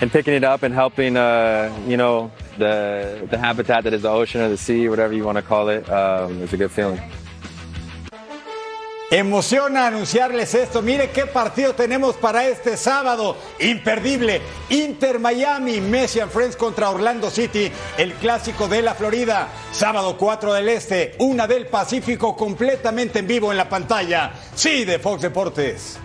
[0.00, 1.16] in picking it up and helping.
[1.16, 5.22] Uh, you know, the the habitat that is the ocean or the sea, whatever you
[5.22, 5.88] want to call it.
[5.88, 7.00] Um, it's a good feeling.
[9.10, 10.82] Emociona anunciarles esto.
[10.82, 13.36] Mire qué partido tenemos para este sábado.
[13.60, 14.40] Imperdible.
[14.68, 19.48] Inter Miami, Messi and Friends contra Orlando City, el clásico de la Florida.
[19.70, 24.32] Sábado 4 del Este, una del Pacífico completamente en vivo en la pantalla.
[24.56, 25.98] Sí, de Fox Deportes.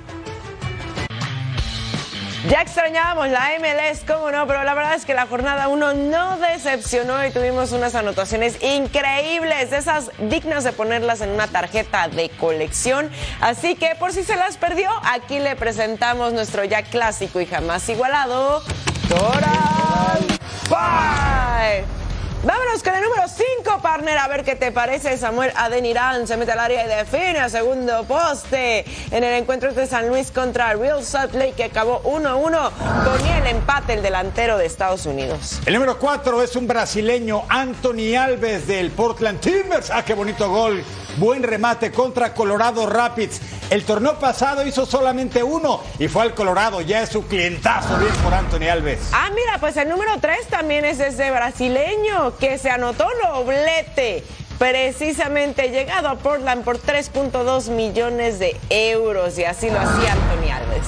[2.50, 6.38] Ya extrañábamos la MLS, cómo no, pero la verdad es que la jornada 1 no
[6.38, 13.12] decepcionó y tuvimos unas anotaciones increíbles, esas dignas de ponerlas en una tarjeta de colección.
[13.42, 17.88] Así que por si se las perdió, aquí le presentamos nuestro ya clásico y jamás
[17.90, 18.64] igualado,
[19.08, 20.26] Toral
[20.68, 22.01] Five.
[22.44, 24.18] Vámonos con el número 5, partner.
[24.18, 25.16] A ver qué te parece.
[25.16, 29.86] Samuel Adenirán se mete al área y define a segundo poste en el encuentro de
[29.86, 34.66] San Luis contra Real Salt Lake que acabó 1-1 con el empate el delantero de
[34.66, 35.60] Estados Unidos.
[35.68, 39.92] El número 4 es un brasileño, Anthony Alves del Portland Timbers.
[39.92, 40.84] Ah, qué bonito gol.
[41.18, 43.40] Buen remate contra Colorado Rapids.
[43.70, 46.82] El torneo pasado hizo solamente uno y fue al Colorado.
[46.82, 47.98] Ya es su clientazo.
[47.98, 49.10] Bien por Anthony Alves.
[49.12, 54.24] Ah, mira, pues el número 3 también es ese brasileño que se anotó doblete.
[54.58, 60.88] Precisamente llegado a Portland por 3.2 millones de euros y así lo hacía Anthony Alves.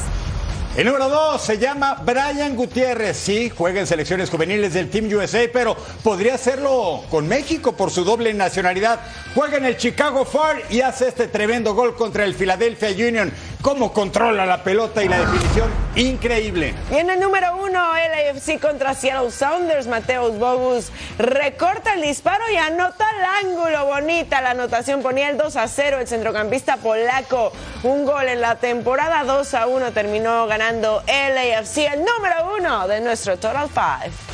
[0.75, 3.15] El número 2 se llama Brian Gutiérrez.
[3.15, 8.03] Sí, juega en selecciones juveniles del Team USA, pero podría hacerlo con México por su
[8.03, 8.99] doble nacionalidad.
[9.35, 13.31] Juega en el Chicago Fire y hace este tremendo gol contra el Philadelphia Union.
[13.63, 16.75] Cómo controla la pelota y la definición, increíble.
[16.91, 22.57] Y en el número 1, LAFC contra Seattle Sounders, Mateus Bogus recorta el disparo y
[22.57, 23.85] anota el ángulo.
[23.85, 27.53] Bonita la anotación, ponía el 2 a 0 el centrocampista polaco.
[27.83, 32.99] Un gol en la temporada 2 a 1 terminó ganando LAFC, el número 1 de
[32.99, 34.32] nuestro Total 5.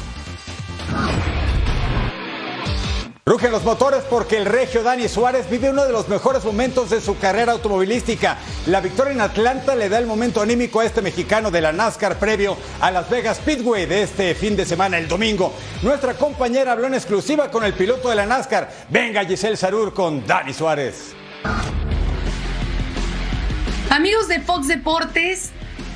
[3.30, 7.00] Rugen los motores porque el regio Dani Suárez vive uno de los mejores momentos de
[7.00, 8.40] su carrera automovilística.
[8.66, 12.18] La victoria en Atlanta le da el momento anímico a este mexicano de la NASCAR
[12.18, 15.54] previo a Las Vegas Speedway de este fin de semana, el domingo.
[15.84, 18.68] Nuestra compañera habló en exclusiva con el piloto de la NASCAR.
[18.90, 21.14] Venga Giselle Sarur con Dani Suárez.
[23.92, 25.52] Amigos de Fox Deportes,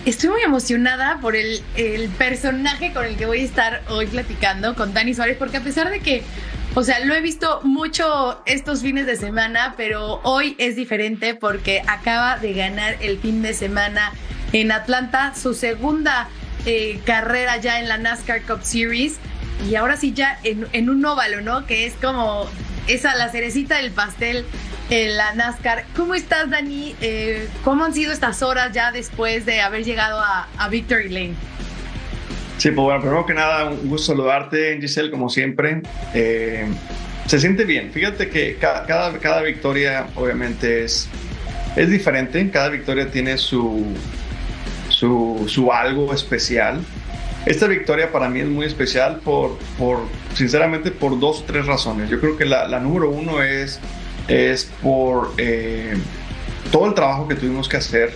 [0.06, 4.76] Estoy muy emocionada por el, el, personaje con el que voy a estar hoy platicando
[4.76, 6.24] con Dani Suárez, porque a pesar de que,
[6.76, 11.82] o sea, lo he visto mucho estos fines de semana, pero hoy es diferente porque
[11.88, 14.12] acaba de ganar el fin de semana
[14.54, 16.30] en Atlanta, su segunda
[16.66, 19.18] eh, carrera ya en la NASCAR Cup Series,
[19.70, 21.66] y ahora sí ya en, un óvalo, ¿no?
[21.66, 22.48] Que es como
[22.88, 24.46] esa, la cerecita del pastel
[24.90, 25.86] en la NASCAR.
[25.96, 26.96] ¿Cómo estás, Dani?
[27.02, 31.36] Eh, ¿Cómo han sido estas horas ya después de haber llegado a, Victory Lane?
[32.64, 35.82] Sí, pues bueno, primero que nada, un gusto saludarte, Giselle, como siempre.
[36.14, 36.66] Eh,
[37.26, 37.92] se siente bien.
[37.92, 41.10] Fíjate que cada, cada, cada, victoria, obviamente, es,
[41.76, 42.50] es diferente.
[42.52, 43.86] Cada victoria tiene su,
[44.88, 46.80] su, su algo especial.
[47.46, 50.00] Esta victoria para mí es muy especial por, por
[50.34, 52.10] sinceramente, por dos o tres razones.
[52.10, 53.82] Yo creo que la, la número uno es
[54.30, 55.96] es por eh,
[56.72, 58.14] todo el trabajo que tuvimos que hacer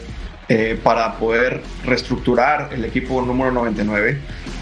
[0.50, 4.18] eh, para poder reestructurar el equipo número 99.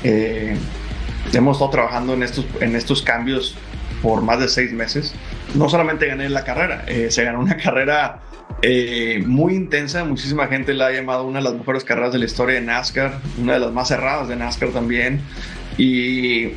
[0.05, 0.55] Eh,
[1.33, 3.55] hemos estado trabajando en estos, en estos cambios
[4.01, 5.13] por más de seis meses.
[5.55, 8.19] No solamente gané la carrera, se ganó una carrera
[9.25, 10.03] muy intensa.
[10.03, 13.19] Muchísima gente la ha llamado una de las mejores carreras de la historia de NASCAR,
[13.41, 15.21] una de las más cerradas de NASCAR también.
[15.77, 16.51] Y,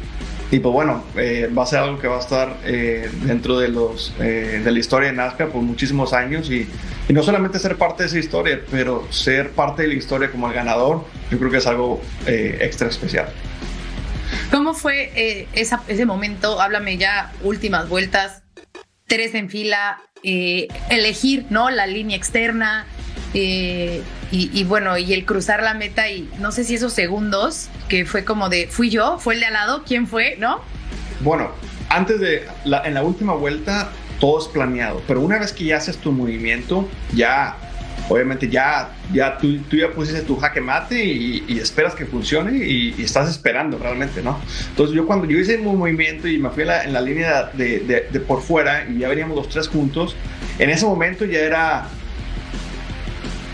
[0.51, 3.69] y pues bueno, eh, va a ser algo que va a estar eh, dentro de,
[3.69, 6.67] los, eh, de la historia de NASCAR por muchísimos años y,
[7.09, 10.49] y no solamente ser parte de esa historia, pero ser parte de la historia como
[10.49, 13.29] el ganador, yo creo que es algo eh, extra especial.
[14.51, 16.61] ¿Cómo fue eh, esa- ese momento?
[16.61, 18.43] Háblame ya, últimas vueltas,
[19.07, 21.71] tres en fila, eh, elegir ¿no?
[21.71, 22.87] la línea externa
[23.35, 28.05] eh, y, bueno, y el cruzar la meta y no sé si esos segundos que
[28.05, 30.37] fue como de, fui yo, fue el de al lado, ¿quién fue?
[30.39, 30.61] ¿No?
[31.21, 31.51] Bueno,
[31.89, 35.79] antes de, la, en la última vuelta, todo es planeado, pero una vez que ya
[35.79, 37.57] haces tu movimiento, ya,
[38.11, 42.95] obviamente ya, ya tú, tú ya pusiste tu jaque mate y, esperas que funcione y,
[43.03, 44.39] estás esperando realmente, ¿no?
[44.71, 48.21] Entonces yo cuando yo hice mi movimiento y me fui en la línea de- de
[48.21, 50.15] por fuera y ya veníamos los tres juntos,
[50.59, 51.89] en ese momento ya era,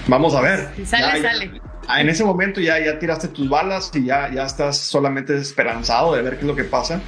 [0.07, 0.69] vamos a ver.
[0.85, 1.61] Sale, Ya- ya- sale.
[1.87, 6.15] Ah, en ese momento ya, ya tiraste tus balas y ya, ya estás solamente esperanzado
[6.15, 7.01] de ver qué es lo que pasa.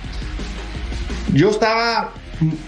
[1.33, 2.13] Yo estaba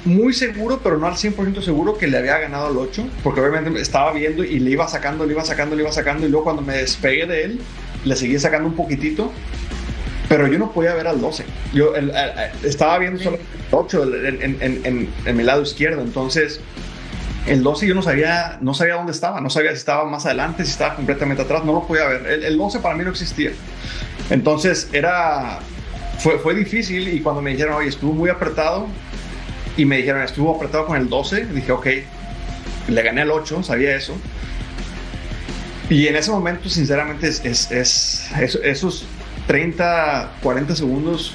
[0.07, 3.69] muy seguro, pero no al 100% seguro que le había ganado al 8, porque obviamente
[3.69, 6.45] me estaba viendo y le iba sacando, le iba sacando, le iba sacando, y luego
[6.45, 7.61] cuando me despegué de él,
[8.05, 9.31] le seguí sacando un poquitito,
[10.31, 11.45] pero yo no podía ver al 12.
[11.75, 15.43] Yo el- el- el- estaba viendo solo el 8 en, en- en- en- en mi
[15.43, 16.61] lado izquierdo, entonces
[17.47, 20.65] el 12 yo no sabía, no sabía dónde estaba, no sabía si estaba más adelante,
[20.65, 22.27] si estaba completamente atrás, no lo podía ver.
[22.27, 23.53] El, el 12 para mí no existía.
[24.31, 25.61] Entonces era,
[26.19, 28.87] fue, fue difícil y cuando me dijeron, oye, estuvo muy apretado
[29.77, 31.87] y me dijeron, estuvo apretado con el 12, dije, ok,
[32.89, 34.15] le gané al 8, sabía eso.
[35.89, 39.07] Y en ese momento, sinceramente, es, es- es- es- esos
[39.47, 41.35] 30, 40 segundos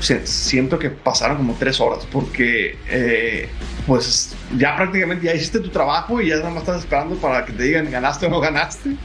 [0.00, 3.48] siento que pasaron como tres horas porque eh,
[3.86, 7.52] pues ya prácticamente ya hiciste tu trabajo y ya nada más estás esperando para que
[7.52, 8.96] te digan ganaste o no ganaste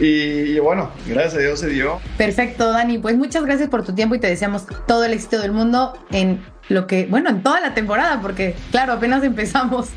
[0.00, 2.98] y, y bueno gracias a Dios se dio Perfecto, Dani.
[2.98, 6.40] Pues muchas gracias por tu tiempo y te deseamos todo el éxito del mundo en
[6.68, 9.88] lo que, bueno, en toda la temporada, porque claro, apenas empezamos.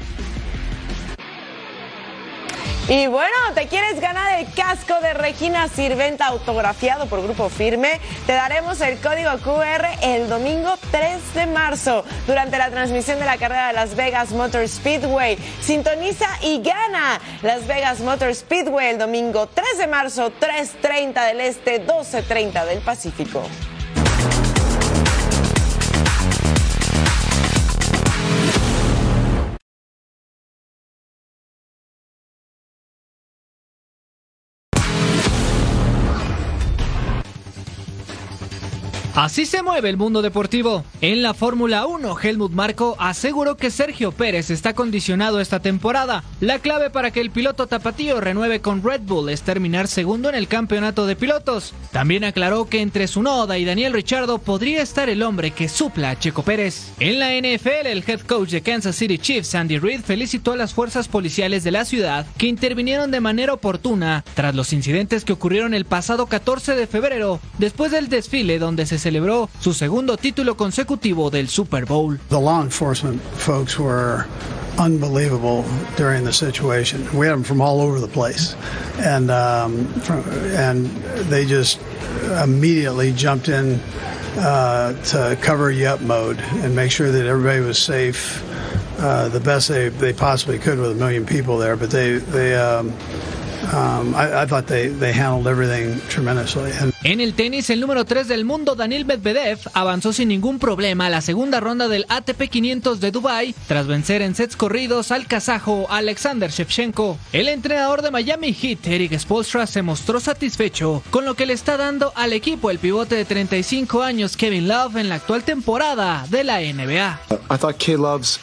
[2.87, 7.99] Y bueno, ¿te quieres ganar el casco de Regina Sirventa autografiado por Grupo Firme?
[8.27, 13.37] Te daremos el código QR el domingo 3 de marzo durante la transmisión de la
[13.37, 15.35] carrera de Las Vegas Motor Speedway.
[15.61, 21.83] Sintoniza y gana Las Vegas Motor Speedway el domingo 3 de marzo, 3.30 del Este,
[21.83, 23.41] 12.30 del Pacífico.
[39.15, 40.83] Así se mueve el mundo deportivo.
[40.99, 46.25] En la Fórmula 1, Helmut Marko aseguró que Sergio Pérez está condicionado esta temporada.
[46.41, 50.35] La clave para que el piloto tapatío renueve con Red Bull es terminar segundo en
[50.35, 51.73] el campeonato de pilotos.
[51.93, 56.19] También aclaró que entre Noda y Daniel Richardo podría estar el hombre que supla a
[56.19, 56.91] Checo Pérez.
[56.99, 60.73] En la NFL, el head coach de Kansas City Chiefs, Andy Reid, felicitó a las
[60.73, 65.73] fuerzas policiales de la ciudad que intervinieron de manera oportuna tras los incidentes que ocurrieron
[65.73, 71.29] el pasado 14 de febrero, después del desfile donde se celebró su segundo título consecutivo
[71.29, 72.17] del Super Bowl.
[72.29, 74.25] The law enforcement folks were
[74.79, 75.63] unbelievable
[75.95, 77.07] during the situation.
[77.13, 78.55] We had them from all over the place,
[78.97, 80.23] and um, from,
[80.55, 80.87] and
[81.29, 81.79] they just
[82.43, 83.79] immediately jumped in
[84.39, 88.41] uh, to cover you up mode and make sure that everybody was safe.
[88.97, 92.55] Uh, the best they, they possibly could with a million people there, but they they
[92.55, 92.91] um,
[93.73, 96.71] um, I, I thought they, they handled everything tremendously.
[96.79, 101.05] And En el tenis, el número 3 del mundo, Daniel Medvedev, avanzó sin ningún problema
[101.05, 105.27] a la segunda ronda del ATP 500 de Dubai tras vencer en sets corridos al
[105.27, 107.19] kazajo Alexander Shevchenko.
[107.31, 111.77] El entrenador de Miami Heat, Eric Spoelstra, se mostró satisfecho con lo que le está
[111.77, 116.43] dando al equipo el pivote de 35 años Kevin Love en la actual temporada de
[116.43, 117.19] la NBA.
[117.51, 118.39] I thought K Love's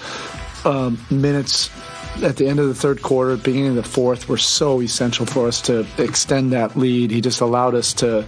[0.64, 1.68] um, minutes
[2.22, 5.48] at the end of the third quarter, beginning of the fourth, were so essential for
[5.48, 7.10] us to extend that lead.
[7.10, 8.26] He just allowed us to,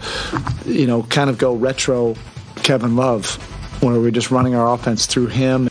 [0.65, 2.17] you know, kind of go retro
[2.57, 3.37] Kevin Love,
[3.83, 5.69] where we're just running our offense through him.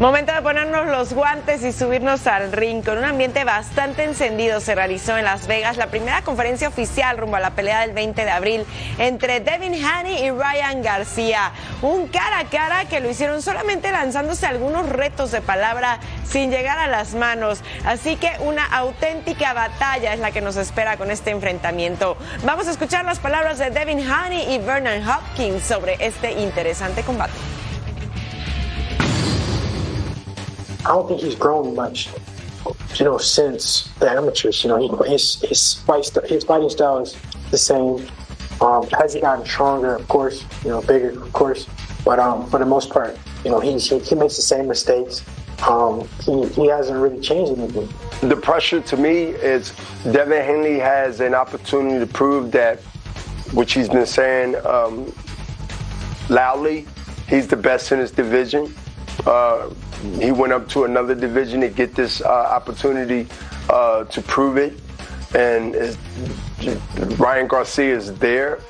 [0.00, 2.84] Momento ponernos los guantes y subirnos al ring.
[2.84, 7.34] Con un ambiente bastante encendido se realizó en Las Vegas la primera conferencia oficial rumbo
[7.34, 8.64] a la pelea del 20 de abril
[8.98, 11.50] entre Devin Haney y Ryan García.
[11.82, 16.78] Un cara a cara que lo hicieron solamente lanzándose algunos retos de palabra sin llegar
[16.78, 17.58] a las manos.
[17.84, 22.16] Así que una auténtica batalla es la que nos espera con este enfrentamiento.
[22.44, 27.32] Vamos a escuchar las palabras de Devin Haney y Vernon Hopkins sobre este interesante combate.
[30.84, 32.10] I don't think he's grown much,
[32.96, 34.62] you know, since the amateurs.
[34.62, 37.16] You know, he, his his fight his fighting style is
[37.50, 38.06] the same.
[38.60, 39.96] Um, has he gotten stronger?
[39.96, 41.66] Of course, you know, bigger, of course.
[42.04, 45.24] But um, for the most part, you know, he's, he, he makes the same mistakes.
[45.66, 47.88] Um, he, he hasn't really changed anything.
[48.28, 49.72] The pressure to me is
[50.04, 52.80] Devin Henley has an opportunity to prove that,
[53.52, 55.12] which he's been saying um,
[56.28, 56.86] loudly,
[57.28, 58.74] he's the best in his division.
[59.26, 59.70] Uh,
[60.20, 63.26] he went up to another division to get this uh, opportunity
[63.70, 64.78] uh, to prove it.
[65.34, 65.74] And
[67.18, 68.60] Ryan Garcia is there.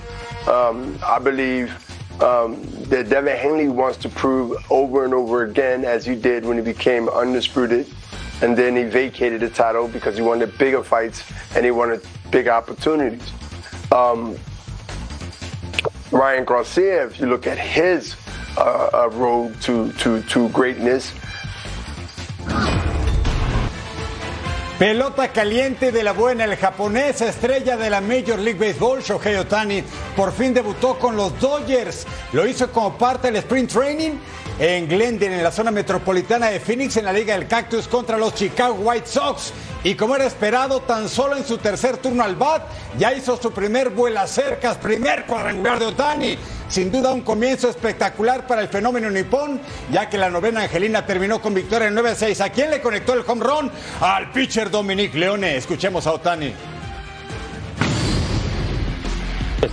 [0.49, 1.72] Um, I believe
[2.22, 6.57] um, that Devin Hanley wants to prove over and over again, as he did when
[6.57, 7.87] he became undisputed.
[8.43, 11.22] And then he vacated the title because he wanted bigger fights
[11.55, 13.30] and he wanted big opportunities.
[13.93, 14.37] Um,
[16.11, 18.14] Ryan Garcia, if you look at his
[18.57, 21.13] uh, road to, to, to greatness,
[24.79, 29.85] Pelota caliente de la buena, el japonés estrella de la Major League Baseball, Shohei Otani,
[30.17, 32.05] por fin debutó con los Dodgers.
[32.33, 34.13] Lo hizo como parte del Sprint Training
[34.60, 38.36] en Glendale, en la zona metropolitana de Phoenix, en la Liga del Cactus contra los
[38.36, 39.54] Chicago White Sox.
[39.84, 42.64] Y como era esperado, tan solo en su tercer turno al bat,
[42.98, 46.38] ya hizo su primer vuela cercas, primer cuadrangular de Otani.
[46.68, 49.62] Sin duda un comienzo espectacular para el fenómeno nipón,
[49.92, 52.42] ya que la novena Angelina terminó con victoria en 9-6.
[52.42, 53.72] ¿A quién le conectó el home run?
[54.02, 55.56] Al pitcher Dominic Leone.
[55.56, 56.54] Escuchemos a Otani.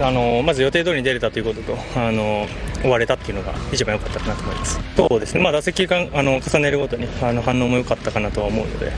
[0.01, 2.47] あのまず予定通りに出れたということとあの
[2.82, 4.80] 終われたっていうのが一番良かったかなと思います。
[4.96, 8.92] そうですね、まあ、打席間あの重ねるごとにあの反応も良かったかなとは思うので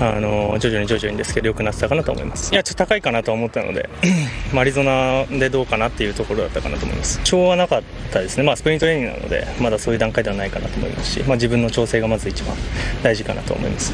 [0.00, 2.52] あの徐々に徐々にですけど良くなってたかなと思います。
[2.52, 3.88] いやちょっと高いかなと思ったので
[4.52, 7.20] まあアリゾナでどうかなっていうところだったかなと思います。
[7.24, 12.56] 調はなかったですね、まあ、スプリントレーニングなのでまだそういう段階ではないかなと思いますし、まあ、自分の調整がまず一番
[13.02, 13.92] 大事かなと思います。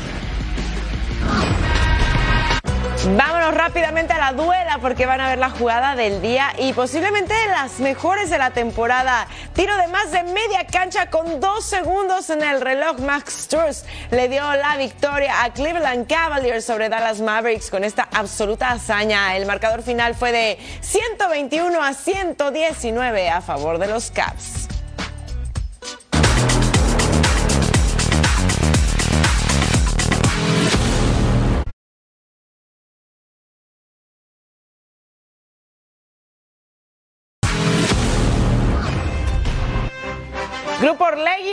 [3.15, 7.35] Vámonos rápidamente a la duela porque van a ver la jugada del día y posiblemente
[7.51, 9.29] las mejores de la temporada.
[9.53, 12.99] Tiro de más de media cancha con dos segundos en el reloj.
[12.99, 18.73] Max Sturz le dio la victoria a Cleveland Cavaliers sobre Dallas Mavericks con esta absoluta
[18.73, 19.37] hazaña.
[19.37, 24.66] El marcador final fue de 121 a 119 a favor de los Cavs.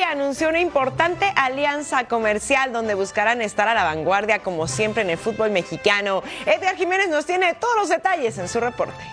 [0.10, 5.18] Anunció una importante alianza comercial donde buscarán estar a la vanguardia como siempre en el
[5.18, 6.22] fútbol mexicano.
[6.46, 9.04] Edgar Jiménez nos tiene todos los detalles en su reporte.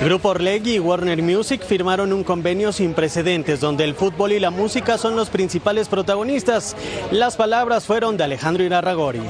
[0.00, 4.50] Grupo Orlegui y Warner Music firmaron un convenio sin precedentes donde el fútbol y la
[4.50, 6.76] música son los principales protagonistas.
[7.10, 9.22] Las palabras fueron de Alejandro Irarragori.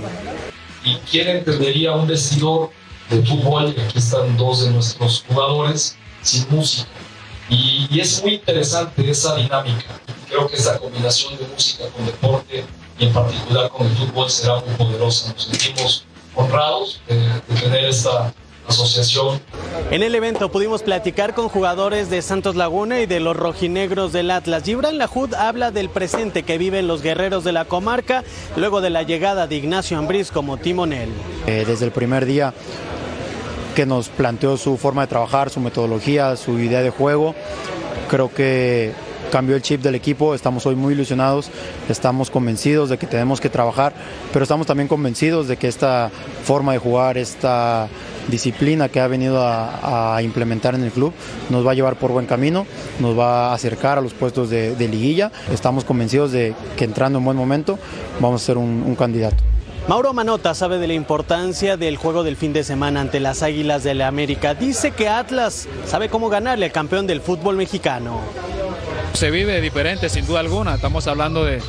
[0.84, 2.70] ¿Y quién entendería un vestidor
[3.08, 3.74] de fútbol?
[3.82, 6.88] Aquí están dos de nuestros jugadores sin música.
[7.48, 9.84] Y, y, es muy interesante esa dinámica.
[10.28, 12.64] Creo que esa combinación de música con deporte
[12.98, 15.32] y en particular con el fútbol será muy poderosa.
[15.32, 18.32] Nos sentimos honrados de, de tener esta
[18.66, 19.40] asociación.
[19.90, 24.30] En el evento pudimos platicar con jugadores de Santos Laguna y de los rojinegros del
[24.30, 24.62] Atlas.
[24.64, 28.24] Gibran Lajud habla del presente que viven los guerreros de la comarca
[28.56, 31.10] luego de la llegada de Ignacio Ambriz como timonel.
[31.46, 32.54] Eh, desde el primer día
[33.74, 37.34] que nos planteó su forma de trabajar, su metodología, su idea de juego.
[38.08, 38.92] Creo que
[39.30, 41.50] cambió el chip del equipo, estamos hoy muy ilusionados,
[41.88, 43.92] estamos convencidos de que tenemos que trabajar,
[44.32, 46.10] pero estamos también convencidos de que esta
[46.44, 47.88] forma de jugar, esta
[48.28, 51.12] disciplina que ha venido a, implementar en el club
[51.50, 52.64] nos va a llevar por buen camino,
[53.00, 57.24] nos va a acercar a los puestos de, liguilla, estamos convencidos de que entrando en
[57.24, 57.78] buen momento
[58.20, 59.53] vamos a ser un candidato.
[59.86, 63.84] Mauro Manota sabe de la importancia del juego del fin de semana ante las Águilas
[63.84, 64.54] de la América.
[64.54, 68.20] Dice que Atlas sabe cómo ganarle al campeón del fútbol mexicano.
[69.12, 70.76] Se vive diferente, sin duda alguna.
[70.76, 71.60] Estamos hablando de,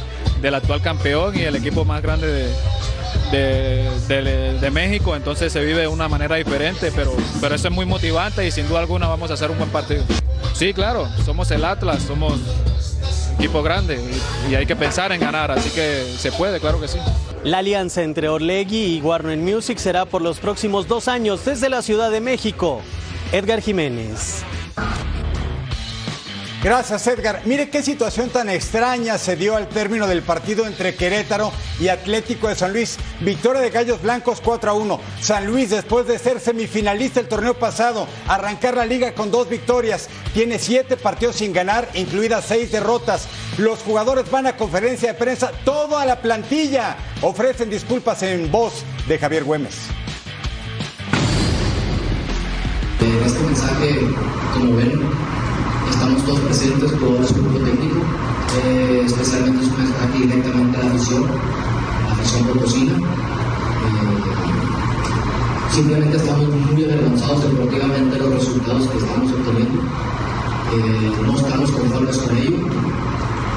[0.41, 2.49] del actual campeón y el equipo más grande
[3.32, 8.47] de, México, entonces se vive de una manera diferente, pero, pero eso es muy motivante
[8.47, 10.03] y sin duda alguna vamos a hacer un buen partido.
[10.53, 12.39] Sí, claro, somos el Atlas, somos
[13.38, 13.99] equipo grande
[14.49, 16.97] y hay que pensar en ganar, así que se puede, claro que sí.
[17.46, 21.84] La alianza entre Orlegui y Warner Music será por los próximos dos años desde la
[21.84, 22.82] Ciudad de México.
[23.32, 24.43] Edgar Jiménez.
[26.66, 27.43] Gracias, Edgar.
[27.45, 32.47] Mire qué situación tan extraña se dio al término del partido entre Querétaro y Atlético
[32.47, 32.97] de San Luis.
[33.20, 34.99] Victoria de Gallos Blancos 4 a 1.
[35.22, 40.09] San Luis, después de ser semifinalista el torneo pasado, arrancar la liga con dos victorias,
[40.34, 43.28] tiene siete partidos sin ganar, incluidas seis derrotas.
[43.59, 46.97] Los jugadores van a conferencia de prensa, toda la plantilla.
[47.22, 49.76] Ofrecen disculpas en voz de Javier Güemes.
[53.01, 53.99] en este mensaje,
[54.55, 55.45] como ven,
[56.06, 57.97] estamos todos presentes, jugadores grupo técnico,
[58.64, 62.93] eh, especialmente es un mensaje directamente a la afición, la afición potosina.
[62.93, 64.22] Eh,
[65.74, 69.82] simplemente estamos muy avergonzados deportivamente de los resultados que estamos obteniendo.
[69.82, 72.58] Eh, no estamos conformes con ello.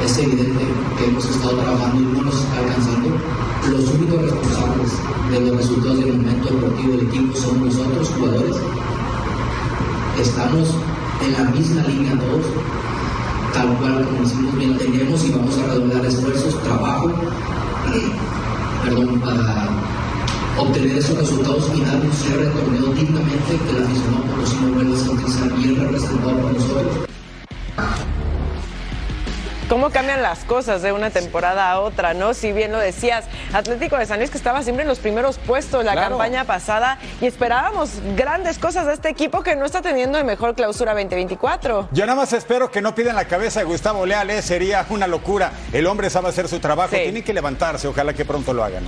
[0.03, 0.64] Es evidente
[0.96, 3.09] que hemos estado trabajando y no nos está alcanzando.
[3.70, 4.92] Los únicos responsables
[5.30, 8.57] de los resultados del momento deportivo del equipo somos nosotros, jugadores.
[10.18, 10.74] Estamos
[11.25, 12.47] en la misma línea todos,
[13.53, 17.12] tal cual como decimos bien tenemos y vamos a redoblar esfuerzos, trabajo,
[18.85, 19.69] perdón, para
[20.59, 24.97] obtener esos resultados y dar un cierre de torneo dignamente que el aficionado potosino vuelva
[24.97, 27.09] a sentirse bien representado por nosotros.
[29.69, 32.35] Cómo cambian las cosas de una temporada a otra, ¿no?
[32.35, 35.85] Si bien lo decías, Atlético de San Luis que estaba siempre en los primeros puestos
[35.85, 36.11] la Claro.
[36.16, 40.55] campaña pasada y esperábamos grandes cosas de este equipo que no está teniendo de mejor
[40.55, 41.89] clausura 2024.
[41.93, 44.43] Yo nada más espero que no pidan la cabeza de Gustavo Leal, ¿eh?
[44.43, 45.53] sería una locura.
[45.73, 48.85] El hombre sabe hacer su trabajo, tiene que levantarse, ojalá que pronto lo hagan.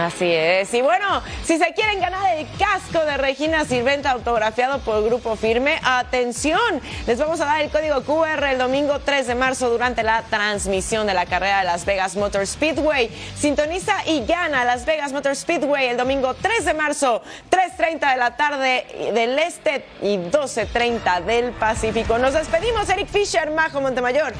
[0.00, 0.72] Así es.
[0.72, 5.78] Y bueno, si se quieren ganar el casco de Regina Sirventa autografiado por Grupo Firme,
[5.84, 10.22] atención, les vamos a dar el código QR el domingo 3 de marzo durante la
[10.22, 13.10] transmisión de la carrera de Las Vegas Motor Speedway.
[13.36, 18.36] Sintoniza y gana Las Vegas Motor Speedway el domingo 3 de marzo, 3.30 de la
[18.36, 22.16] tarde del este y 12.30 del Pacífico.
[22.16, 24.32] Nos despedimos, Eric Fisher, Majo Montemayor,